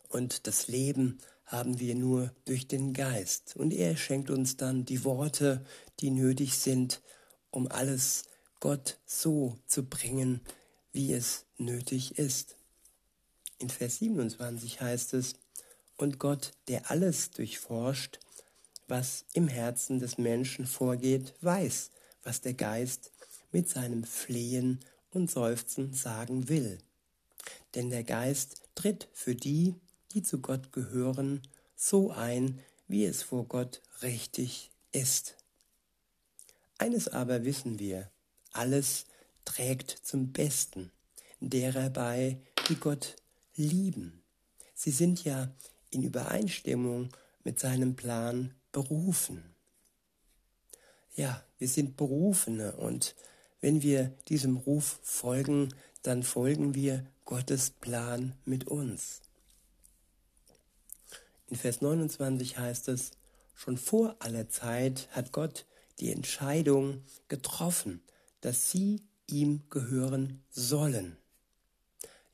und 0.09 0.47
das 0.47 0.67
Leben 0.67 1.19
haben 1.45 1.79
wir 1.79 1.93
nur 1.93 2.33
durch 2.45 2.67
den 2.67 2.93
Geist. 2.93 3.55
Und 3.55 3.71
er 3.73 3.97
schenkt 3.97 4.29
uns 4.29 4.57
dann 4.57 4.85
die 4.85 5.03
Worte, 5.03 5.63
die 5.99 6.09
nötig 6.09 6.57
sind, 6.57 7.01
um 7.51 7.67
alles 7.67 8.23
Gott 8.59 8.97
so 9.05 9.59
zu 9.67 9.83
bringen, 9.83 10.41
wie 10.91 11.13
es 11.13 11.45
nötig 11.57 12.17
ist. 12.17 12.55
In 13.59 13.69
Vers 13.69 13.97
27 13.97 14.81
heißt 14.81 15.13
es, 15.13 15.35
und 15.97 16.19
Gott, 16.19 16.53
der 16.67 16.89
alles 16.91 17.31
durchforscht, 17.31 18.19
was 18.87 19.25
im 19.33 19.47
Herzen 19.47 19.99
des 19.99 20.17
Menschen 20.17 20.65
vorgeht, 20.65 21.33
weiß, 21.41 21.91
was 22.23 22.41
der 22.41 22.53
Geist 22.53 23.11
mit 23.51 23.69
seinem 23.69 24.03
Flehen 24.03 24.79
und 25.11 25.31
Seufzen 25.31 25.93
sagen 25.93 26.49
will. 26.49 26.79
Denn 27.75 27.89
der 27.89 28.03
Geist 28.03 28.61
tritt 28.73 29.09
für 29.13 29.35
die, 29.35 29.75
die 30.13 30.23
zu 30.23 30.39
Gott 30.39 30.71
gehören, 30.71 31.41
so 31.75 32.11
ein, 32.11 32.59
wie 32.87 33.05
es 33.05 33.21
vor 33.21 33.45
Gott 33.45 33.81
richtig 34.01 34.71
ist. 34.91 35.35
Eines 36.77 37.07
aber 37.07 37.45
wissen 37.45 37.79
wir, 37.79 38.09
alles 38.51 39.05
trägt 39.43 39.89
zum 39.89 40.31
Besten 40.31 40.91
derer 41.39 41.89
bei, 41.89 42.39
die 42.69 42.75
Gott 42.75 43.15
lieben. 43.55 44.23
Sie 44.73 44.91
sind 44.91 45.23
ja 45.23 45.53
in 45.89 46.03
Übereinstimmung 46.03 47.09
mit 47.43 47.59
seinem 47.59 47.95
Plan 47.95 48.53
berufen. 48.71 49.55
Ja, 51.15 51.45
wir 51.57 51.67
sind 51.67 51.95
Berufene 51.95 52.75
und 52.75 53.15
wenn 53.61 53.81
wir 53.81 54.13
diesem 54.27 54.57
Ruf 54.57 54.99
folgen, 55.03 55.73
dann 56.03 56.23
folgen 56.23 56.75
wir 56.75 57.05
Gottes 57.25 57.71
Plan 57.71 58.35
mit 58.45 58.67
uns. 58.67 59.21
In 61.47 61.57
Vers 61.57 61.81
29 61.81 62.57
heißt 62.57 62.87
es, 62.87 63.11
schon 63.55 63.77
vor 63.77 64.15
aller 64.19 64.49
Zeit 64.49 65.07
hat 65.11 65.31
Gott 65.31 65.65
die 65.99 66.11
Entscheidung 66.11 67.03
getroffen, 67.27 68.01
dass 68.41 68.71
sie 68.71 69.01
ihm 69.27 69.63
gehören 69.69 70.43
sollen. 70.49 71.17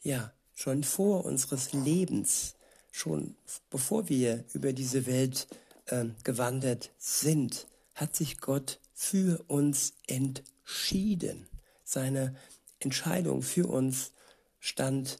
Ja, 0.02 0.34
schon 0.54 0.84
vor 0.84 1.26
unseres 1.26 1.74
Lebens 1.74 2.56
schon 2.92 3.36
bevor 3.70 4.10
wir 4.10 4.44
über 4.54 4.74
diese 4.74 5.06
Welt 5.06 5.48
äh, 5.86 6.06
gewandert 6.24 6.92
sind, 6.98 7.68
hat 7.96 8.16
sich 8.16 8.40
Gott 8.40 8.80
für 8.94 9.44
uns 9.48 9.94
entschieden. 10.08 11.48
Seine 11.84 12.36
Entscheidung 12.80 13.42
für 13.42 13.68
uns 13.68 14.12
stand 14.62 15.20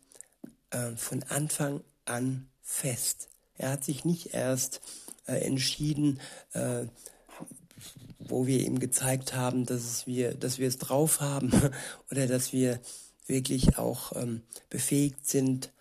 äh, 0.70 0.96
von 0.96 1.24
Anfang 1.24 1.82
an 2.06 2.48
fest. 2.62 3.28
Er 3.58 3.72
hat 3.72 3.84
sich 3.84 4.06
nicht 4.06 4.34
erst 4.34 4.80
äh, 5.28 5.34
entschieden, 5.46 6.22
äh, 6.54 6.86
wo 8.20 8.48
wir 8.48 8.60
ihm 8.60 8.80
gezeigt 8.80 9.34
haben, 9.34 9.66
dass, 9.66 9.82
es 9.82 10.08
wir, 10.08 10.36
dass 10.36 10.60
wir 10.60 10.68
es 10.68 10.78
drauf 10.78 11.20
haben 11.20 11.52
oder 12.12 12.28
dass 12.28 12.54
wir 12.54 12.80
wirklich 13.26 13.78
auch 13.78 14.16
ähm, 14.16 14.44
befähigt 14.70 15.28
sind 15.28 15.74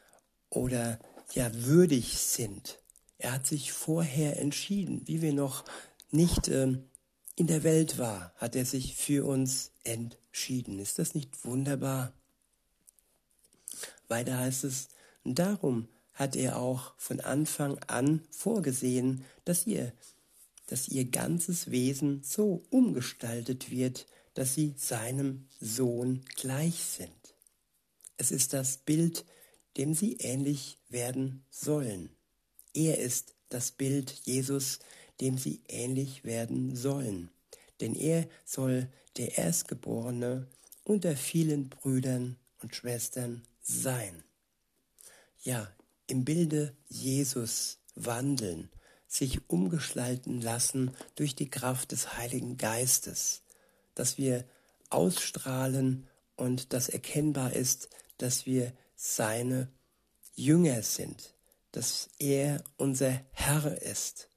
oder 0.48 0.98
ja 1.32 1.50
würdig 1.54 2.18
sind. 2.18 2.80
Er 3.18 3.32
hat 3.32 3.46
sich 3.46 3.72
vorher 3.72 4.40
entschieden, 4.40 5.02
wie 5.06 5.20
wir 5.20 5.32
noch 5.32 5.64
nicht 6.10 6.48
ähm, 6.48 6.84
in 7.36 7.46
der 7.46 7.62
Welt 7.62 7.98
war, 7.98 8.32
hat 8.36 8.56
er 8.56 8.64
sich 8.64 8.96
für 8.96 9.26
uns 9.26 9.72
entschieden. 9.84 10.78
Ist 10.78 10.98
das 10.98 11.14
nicht 11.14 11.44
wunderbar? 11.44 12.12
Weiter 14.10 14.38
heißt 14.38 14.64
es, 14.64 14.88
darum 15.24 15.88
hat 16.12 16.36
er 16.36 16.58
auch 16.58 16.94
von 16.98 17.20
Anfang 17.20 17.78
an 17.86 18.22
vorgesehen, 18.30 19.24
dass 19.44 19.66
ihr, 19.66 19.92
dass 20.66 20.88
ihr 20.88 21.04
ganzes 21.06 21.70
Wesen 21.70 22.22
so 22.22 22.62
umgestaltet 22.70 23.70
wird, 23.70 24.06
dass 24.34 24.54
sie 24.54 24.74
seinem 24.76 25.48
Sohn 25.60 26.22
gleich 26.36 26.84
sind. 26.84 27.10
Es 28.16 28.30
ist 28.30 28.52
das 28.52 28.76
Bild 28.78 29.24
dem 29.76 29.94
sie 29.94 30.16
ähnlich 30.16 30.78
werden 30.88 31.44
sollen. 31.50 32.10
Er 32.74 32.98
ist 32.98 33.34
das 33.48 33.72
Bild 33.72 34.10
Jesus, 34.24 34.78
dem 35.20 35.38
sie 35.38 35.62
ähnlich 35.68 36.24
werden 36.24 36.76
sollen. 36.76 37.30
Denn 37.80 37.94
er 37.94 38.28
soll 38.44 38.88
der 39.16 39.38
Erstgeborene 39.38 40.46
unter 40.84 41.16
vielen 41.16 41.68
Brüdern 41.68 42.36
und 42.62 42.74
Schwestern 42.74 43.42
sein. 43.62 44.24
Ja, 45.42 45.72
im 46.06 46.24
Bilde 46.24 46.76
Jesus 46.88 47.78
wandeln, 47.94 48.70
sich 49.06 49.48
umgestalten 49.48 50.40
lassen 50.40 50.94
durch 51.14 51.34
die 51.34 51.50
Kraft 51.50 51.92
des 51.92 52.16
Heiligen 52.16 52.56
Geistes, 52.56 53.42
dass 53.94 54.18
wir 54.18 54.44
ausstrahlen 54.88 56.08
und 56.36 56.72
das 56.72 56.88
erkennbar 56.88 57.52
ist, 57.52 57.88
dass 58.18 58.46
wir 58.46 58.72
seine 58.96 59.68
Jünger 60.34 60.82
sind, 60.82 61.34
dass 61.72 62.08
er 62.18 62.62
unser 62.76 63.20
Herr 63.32 63.80
ist 63.82 64.28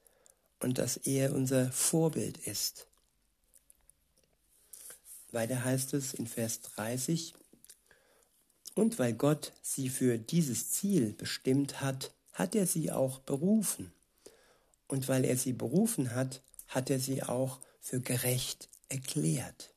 und 0.60 0.78
dass 0.78 0.98
er 0.98 1.34
unser 1.34 1.72
Vorbild 1.72 2.38
ist. 2.38 2.88
Weiter 5.32 5.64
heißt 5.64 5.94
es 5.94 6.14
in 6.14 6.28
Vers 6.28 6.62
30, 6.62 7.34
und 8.76 9.00
weil 9.00 9.14
Gott 9.14 9.54
sie 9.62 9.90
für 9.90 10.18
dieses 10.18 10.72
Ziel 10.72 11.14
bestimmt 11.14 11.82
hat, 11.82 12.14
hat 12.34 12.56
er 12.56 12.66
sie 12.66 12.92
auch 12.92 13.20
berufen. 13.20 13.94
Und 14.88 15.08
weil 15.08 15.26
er 15.26 15.38
sie 15.38 15.54
berufen 15.54 16.14
hat, 16.14 16.42
hat 16.68 16.90
er 16.90 17.00
sie 17.00 17.24
auch 17.24 17.60
für 17.80 18.00
gerecht 18.00 18.70
erklärt. 18.90 19.74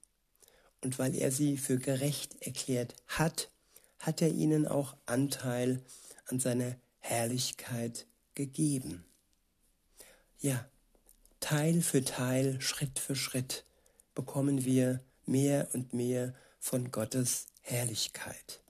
Und 0.83 0.99
weil 0.99 1.15
er 1.15 1.31
sie 1.31 1.57
für 1.57 1.79
gerecht 1.79 2.43
erklärt 2.43 2.95
hat, 3.07 3.51
hat 3.99 4.23
er 4.23 4.31
ihnen 4.31 4.67
auch 4.67 4.97
Anteil 5.07 5.83
an 6.27 6.41
seiner 6.41 6.77
Herrlichkeit 6.99 8.07
gegeben. 8.35 9.05
ja, 10.39 10.69
Teil 11.41 11.81
für 11.81 12.05
Teil, 12.05 12.61
Schritt 12.61 12.99
für 12.99 13.17
Schritt 13.17 13.65
bekommen 14.15 14.65
wir 14.65 15.01
mehr 15.25 15.69
und 15.73 15.93
mehr 15.95 16.35
von 16.59 16.91
Gottes 16.91 17.47
Herrlichkeit. 17.63 18.63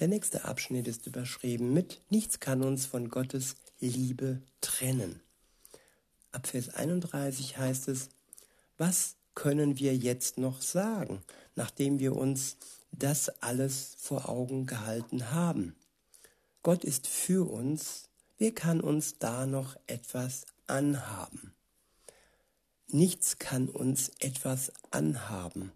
Der 0.00 0.08
nächste 0.08 0.46
Abschnitt 0.46 0.88
ist 0.88 1.06
überschrieben 1.06 1.74
mit 1.74 2.00
Nichts 2.08 2.40
kann 2.40 2.62
uns 2.62 2.86
von 2.86 3.10
Gottes 3.10 3.56
Liebe 3.80 4.40
trennen. 4.62 5.20
Ab 6.32 6.46
Vers 6.46 6.70
31 6.70 7.58
heißt 7.58 7.88
es, 7.88 8.08
was 8.78 9.16
können 9.34 9.78
wir 9.78 9.94
jetzt 9.94 10.38
noch 10.38 10.62
sagen, 10.62 11.22
nachdem 11.54 11.98
wir 11.98 12.16
uns 12.16 12.56
das 12.92 13.28
alles 13.42 13.94
vor 13.98 14.30
Augen 14.30 14.64
gehalten 14.64 15.32
haben? 15.32 15.76
Gott 16.62 16.82
ist 16.82 17.06
für 17.06 17.50
uns, 17.50 18.08
wer 18.38 18.52
kann 18.52 18.80
uns 18.80 19.18
da 19.18 19.44
noch 19.44 19.76
etwas 19.86 20.46
anhaben? 20.66 21.52
Nichts 22.88 23.38
kann 23.38 23.68
uns 23.68 24.12
etwas 24.18 24.72
anhaben 24.90 25.72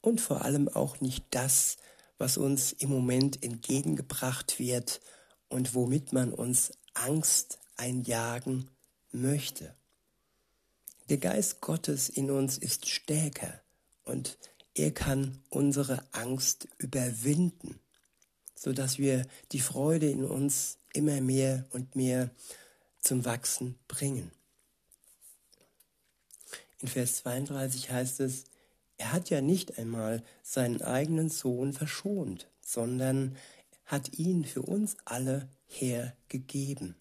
und 0.00 0.22
vor 0.22 0.46
allem 0.46 0.66
auch 0.70 1.02
nicht 1.02 1.26
das, 1.30 1.76
was 2.18 2.38
uns 2.38 2.72
im 2.72 2.90
Moment 2.90 3.42
entgegengebracht 3.42 4.58
wird 4.58 5.00
und 5.48 5.74
womit 5.74 6.12
man 6.12 6.32
uns 6.32 6.72
Angst 6.94 7.58
einjagen 7.76 8.70
möchte. 9.12 9.74
Der 11.08 11.18
Geist 11.18 11.60
Gottes 11.60 12.08
in 12.08 12.30
uns 12.30 12.58
ist 12.58 12.88
stärker 12.88 13.60
und 14.04 14.38
er 14.74 14.90
kann 14.92 15.42
unsere 15.50 16.04
Angst 16.12 16.68
überwinden, 16.78 17.78
so 18.54 18.72
dass 18.72 18.98
wir 18.98 19.26
die 19.52 19.60
Freude 19.60 20.10
in 20.10 20.24
uns 20.24 20.78
immer 20.92 21.20
mehr 21.20 21.66
und 21.70 21.96
mehr 21.96 22.30
zum 23.00 23.24
Wachsen 23.24 23.78
bringen. 23.88 24.32
In 26.80 26.88
Vers 26.88 27.16
32 27.18 27.90
heißt 27.90 28.20
es, 28.20 28.44
er 28.98 29.12
hat 29.12 29.30
ja 29.30 29.40
nicht 29.40 29.78
einmal 29.78 30.22
seinen 30.42 30.82
eigenen 30.82 31.28
Sohn 31.28 31.72
verschont, 31.72 32.48
sondern 32.60 33.36
hat 33.84 34.18
ihn 34.18 34.44
für 34.44 34.62
uns 34.62 34.96
alle 35.04 35.48
hergegeben. 35.66 36.96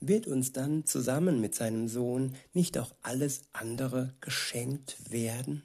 Wird 0.00 0.26
uns 0.26 0.52
dann 0.52 0.84
zusammen 0.84 1.40
mit 1.40 1.54
seinem 1.54 1.88
Sohn 1.88 2.34
nicht 2.52 2.76
auch 2.76 2.92
alles 3.02 3.42
andere 3.52 4.14
geschenkt 4.20 4.96
werden? 5.10 5.62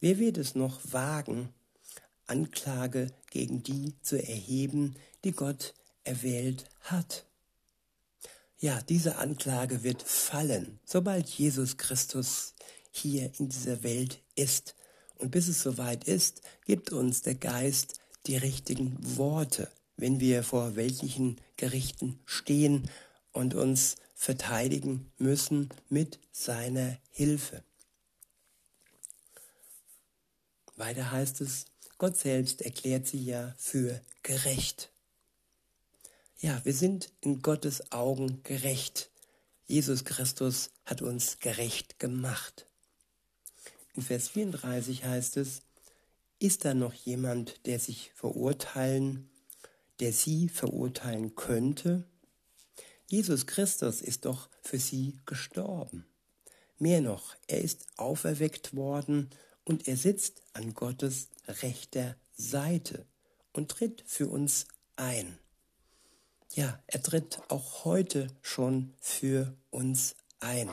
Wer 0.00 0.18
wird 0.18 0.36
es 0.36 0.54
noch 0.54 0.80
wagen, 0.90 1.50
Anklage 2.26 3.08
gegen 3.30 3.62
die 3.62 3.94
zu 4.02 4.20
erheben, 4.20 4.96
die 5.24 5.32
Gott 5.32 5.74
erwählt 6.04 6.64
hat? 6.80 7.24
Ja, 8.58 8.82
diese 8.82 9.16
Anklage 9.16 9.84
wird 9.84 10.02
fallen, 10.02 10.80
sobald 10.84 11.28
Jesus 11.28 11.76
Christus 11.76 12.54
hier 12.90 13.30
in 13.38 13.48
dieser 13.48 13.82
Welt 13.82 14.22
ist. 14.34 14.74
Und 15.16 15.30
bis 15.30 15.48
es 15.48 15.62
soweit 15.62 16.04
ist, 16.04 16.42
gibt 16.64 16.92
uns 16.92 17.22
der 17.22 17.34
Geist 17.34 18.00
die 18.26 18.36
richtigen 18.36 18.96
Worte, 19.16 19.68
wenn 19.96 20.20
wir 20.20 20.42
vor 20.42 20.76
welchen 20.76 21.40
Gerichten 21.56 22.18
stehen 22.24 22.90
und 23.32 23.54
uns 23.54 23.96
verteidigen 24.14 25.10
müssen 25.18 25.70
mit 25.88 26.18
seiner 26.32 26.98
Hilfe. 27.10 27.62
Weiter 30.76 31.10
heißt 31.10 31.40
es, 31.42 31.66
Gott 31.98 32.16
selbst 32.16 32.62
erklärt 32.62 33.06
sie 33.06 33.22
ja 33.22 33.54
für 33.58 34.00
gerecht. 34.22 34.90
Ja, 36.38 36.64
wir 36.64 36.72
sind 36.72 37.12
in 37.20 37.42
Gottes 37.42 37.92
Augen 37.92 38.42
gerecht. 38.42 39.10
Jesus 39.66 40.06
Christus 40.06 40.70
hat 40.86 41.02
uns 41.02 41.38
gerecht 41.38 41.98
gemacht. 41.98 42.66
Vers 44.02 44.28
34 44.28 45.04
heißt 45.04 45.36
es, 45.36 45.62
ist 46.38 46.64
da 46.64 46.74
noch 46.74 46.94
jemand, 46.94 47.66
der 47.66 47.78
sich 47.78 48.12
verurteilen, 48.14 49.28
der 50.00 50.12
sie 50.12 50.48
verurteilen 50.48 51.34
könnte? 51.34 52.04
Jesus 53.06 53.46
Christus 53.46 54.00
ist 54.00 54.24
doch 54.24 54.48
für 54.62 54.78
sie 54.78 55.18
gestorben. 55.26 56.06
Mehr 56.78 57.02
noch, 57.02 57.36
er 57.46 57.60
ist 57.60 57.86
auferweckt 57.96 58.74
worden 58.74 59.28
und 59.64 59.86
er 59.86 59.96
sitzt 59.96 60.42
an 60.54 60.72
Gottes 60.74 61.28
rechter 61.46 62.16
Seite 62.32 63.04
und 63.52 63.70
tritt 63.70 64.02
für 64.06 64.28
uns 64.28 64.66
ein. 64.96 65.38
Ja, 66.54 66.82
er 66.86 67.02
tritt 67.02 67.40
auch 67.48 67.84
heute 67.84 68.28
schon 68.42 68.94
für 68.98 69.54
uns 69.70 70.16
ein. 70.40 70.70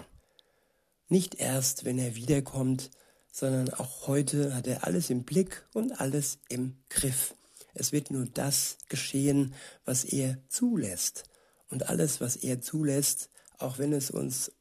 Nicht 1.10 1.36
erst, 1.36 1.86
wenn 1.86 2.00
er 2.00 2.16
wiederkommt, 2.16 2.90
sondern 3.38 3.72
auch 3.76 4.08
heute 4.08 4.56
hat 4.56 4.66
er 4.66 4.84
alles 4.84 5.12
im 5.12 5.24
Blick 5.24 5.64
und 5.72 6.02
alles 6.02 6.40
im 6.50 6.76
Griff. 6.90 7.36
Es 7.76 7.92
wird 7.92 8.10
nur 8.10 8.26
das 8.26 8.80
geschehen, 8.90 9.54
was 9.86 10.06
er 10.06 10.40
zulässt. 10.50 11.26
Und 11.70 11.88
alles, 11.88 12.20
was 12.20 12.36
er 12.36 12.62
zulässt, 12.62 13.30
auch 13.60 13.78
wenn 13.78 13.94
es 13.94 14.10
uns 14.10 14.52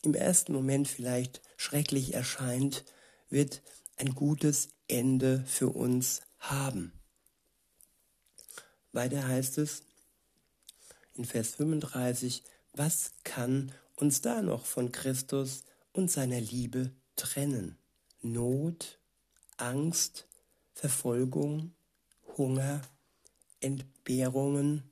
im 0.00 0.14
ersten 0.14 0.54
Moment 0.54 0.88
vielleicht 0.88 1.42
schrecklich 1.58 2.14
erscheint, 2.14 2.86
wird 3.28 3.60
ein 3.96 4.14
gutes 4.14 4.70
Ende 4.88 5.44
für 5.46 5.68
uns 5.68 6.22
haben. 6.38 6.94
Weiter 8.92 9.28
heißt 9.28 9.58
es 9.58 9.82
in 11.12 11.26
Vers 11.26 11.56
35, 11.56 12.42
was 12.72 13.12
kann 13.22 13.70
uns 13.96 14.22
da 14.22 14.40
noch 14.40 14.64
von 14.64 14.92
Christus 14.92 15.64
und 15.92 16.10
seiner 16.10 16.40
Liebe 16.40 16.90
trennen? 17.16 17.76
Not, 18.24 18.98
Angst, 19.58 20.26
Verfolgung, 20.72 21.74
Hunger, 22.38 22.80
Entbehrungen, 23.60 24.82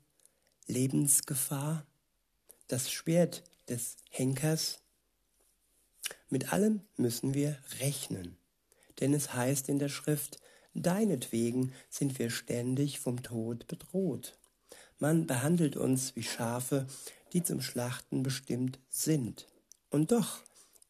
Lebensgefahr, 0.66 1.86
das 2.68 2.92
Schwert 2.92 3.42
des 3.70 3.96
Henkers. 4.10 4.80
Mit 6.28 6.52
allem 6.52 6.82
müssen 6.98 7.32
wir 7.32 7.56
rechnen, 7.80 8.36
denn 9.00 9.14
es 9.14 9.32
heißt 9.32 9.70
in 9.70 9.78
der 9.78 9.88
Schrift, 9.88 10.38
deinetwegen 10.74 11.72
sind 11.88 12.18
wir 12.18 12.28
ständig 12.28 13.00
vom 13.00 13.22
Tod 13.22 13.66
bedroht. 13.66 14.38
Man 14.98 15.26
behandelt 15.26 15.78
uns 15.78 16.14
wie 16.16 16.22
Schafe, 16.22 16.86
die 17.32 17.42
zum 17.42 17.62
Schlachten 17.62 18.22
bestimmt 18.22 18.78
sind. 18.90 19.46
Und 19.88 20.12
doch 20.12 20.42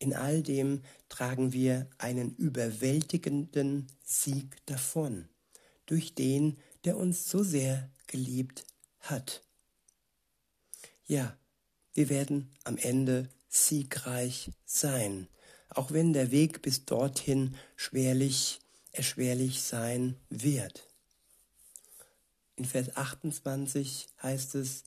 in 0.03 0.15
all 0.15 0.43
dem 0.43 0.83
tragen 1.09 1.53
wir 1.53 1.89
einen 1.97 2.35
überwältigenden 2.35 3.87
Sieg 4.05 4.57
davon, 4.67 5.29
durch 5.87 6.17
den, 6.17 6.59
der 6.85 6.97
uns 6.97 7.31
so 7.31 7.45
sehr 7.45 7.89
geliebt 8.09 8.65
hat. 8.99 9.45
Ja, 11.07 11.37
wir 11.95 12.09
werden 12.09 12.51
am 12.65 12.79
Ende 12.79 13.29
siegreich 13.49 14.51
sein, 14.65 15.29
auch 15.69 15.93
wenn 15.93 16.13
der 16.13 16.33
Weg 16.33 16.63
bis 16.63 16.85
dorthin 16.85 17.55
schwerlich, 17.77 18.61
erschwerlich 18.91 19.63
sein 19.63 20.17
wird. 20.31 20.89
In 22.57 22.65
Vers 22.65 22.97
28 22.97 24.09
heißt 24.21 24.57
es, 24.57 24.83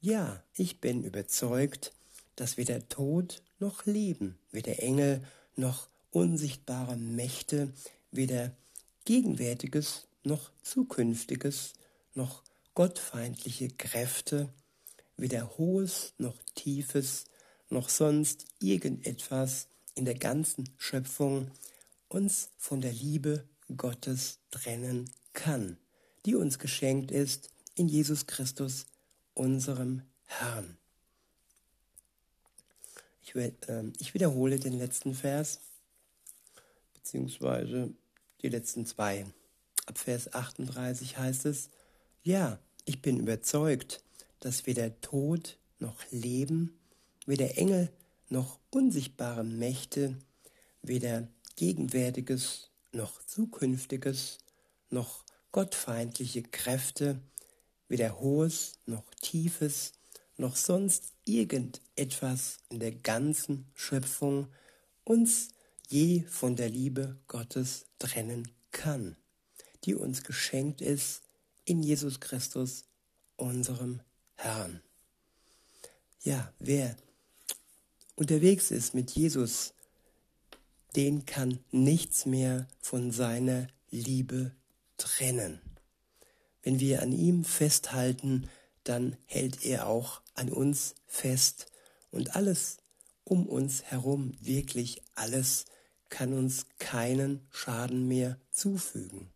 ja, 0.00 0.42
ich 0.54 0.80
bin 0.80 1.04
überzeugt, 1.04 1.92
dass 2.34 2.56
weder 2.56 2.88
Tod 2.88 3.42
noch 3.58 3.86
Leben, 3.86 4.38
weder 4.50 4.82
Engel 4.82 5.22
noch 5.56 5.88
unsichtbare 6.10 6.96
Mächte, 6.96 7.72
weder 8.10 8.52
Gegenwärtiges 9.04 10.06
noch 10.24 10.50
Zukünftiges, 10.62 11.74
noch 12.14 12.42
gottfeindliche 12.74 13.68
Kräfte, 13.68 14.48
weder 15.16 15.56
Hohes 15.56 16.14
noch 16.18 16.36
Tiefes, 16.54 17.24
noch 17.70 17.88
sonst 17.88 18.44
irgendetwas 18.60 19.68
in 19.94 20.04
der 20.04 20.14
ganzen 20.14 20.68
Schöpfung 20.76 21.50
uns 22.08 22.50
von 22.58 22.80
der 22.80 22.92
Liebe 22.92 23.44
Gottes 23.76 24.38
trennen 24.50 25.10
kann, 25.32 25.78
die 26.24 26.34
uns 26.34 26.58
geschenkt 26.58 27.10
ist 27.10 27.50
in 27.74 27.88
Jesus 27.88 28.26
Christus, 28.26 28.86
unserem 29.34 30.02
Herrn. 30.24 30.76
Ich, 33.26 33.34
äh, 33.34 33.50
ich 33.98 34.14
wiederhole 34.14 34.58
den 34.58 34.78
letzten 34.78 35.14
Vers, 35.14 35.60
beziehungsweise 36.94 37.90
die 38.42 38.48
letzten 38.48 38.86
zwei. 38.86 39.26
Ab 39.86 39.98
Vers 39.98 40.32
38 40.32 41.18
heißt 41.18 41.46
es, 41.46 41.68
ja, 42.22 42.58
ich 42.84 43.02
bin 43.02 43.18
überzeugt, 43.18 44.02
dass 44.40 44.66
weder 44.66 45.00
Tod 45.00 45.58
noch 45.78 45.96
Leben, 46.10 46.78
weder 47.26 47.58
Engel 47.58 47.90
noch 48.28 48.58
unsichtbare 48.70 49.44
Mächte, 49.44 50.16
weder 50.82 51.28
Gegenwärtiges 51.56 52.70
noch 52.92 53.24
Zukünftiges, 53.24 54.38
noch 54.90 55.24
gottfeindliche 55.52 56.42
Kräfte, 56.42 57.20
weder 57.88 58.20
Hohes 58.20 58.78
noch 58.86 59.04
Tiefes, 59.20 59.92
noch 60.36 60.56
sonst 60.56 61.15
irgendetwas 61.26 62.58
in 62.70 62.80
der 62.80 62.92
ganzen 62.92 63.66
Schöpfung 63.74 64.48
uns 65.04 65.48
je 65.88 66.22
von 66.24 66.56
der 66.56 66.70
Liebe 66.70 67.18
Gottes 67.28 67.86
trennen 67.98 68.50
kann, 68.70 69.16
die 69.84 69.94
uns 69.94 70.22
geschenkt 70.22 70.80
ist 70.80 71.22
in 71.64 71.82
Jesus 71.82 72.20
Christus, 72.20 72.84
unserem 73.36 74.00
Herrn. 74.36 74.80
Ja, 76.22 76.52
wer 76.58 76.96
unterwegs 78.14 78.70
ist 78.70 78.94
mit 78.94 79.10
Jesus, 79.10 79.74
den 80.96 81.26
kann 81.26 81.60
nichts 81.70 82.24
mehr 82.24 82.66
von 82.80 83.10
seiner 83.12 83.68
Liebe 83.90 84.52
trennen. 84.96 85.60
Wenn 86.62 86.80
wir 86.80 87.02
an 87.02 87.12
ihm 87.12 87.44
festhalten, 87.44 88.48
dann 88.88 89.16
hält 89.26 89.64
er 89.64 89.86
auch 89.86 90.22
an 90.34 90.50
uns 90.50 90.94
fest 91.06 91.66
und 92.10 92.36
alles 92.36 92.78
um 93.24 93.46
uns 93.46 93.82
herum, 93.84 94.34
wirklich 94.40 95.02
alles, 95.14 95.66
kann 96.08 96.32
uns 96.32 96.66
keinen 96.78 97.46
Schaden 97.50 98.06
mehr 98.06 98.38
zufügen. 98.50 99.32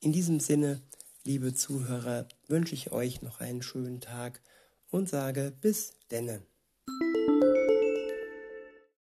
In 0.00 0.12
diesem 0.12 0.40
Sinne, 0.40 0.82
liebe 1.24 1.54
Zuhörer, 1.54 2.26
wünsche 2.48 2.74
ich 2.74 2.90
euch 2.90 3.22
noch 3.22 3.40
einen 3.40 3.62
schönen 3.62 4.00
Tag 4.00 4.40
und 4.90 5.08
sage 5.08 5.52
bis 5.60 5.92
denne. 6.10 6.42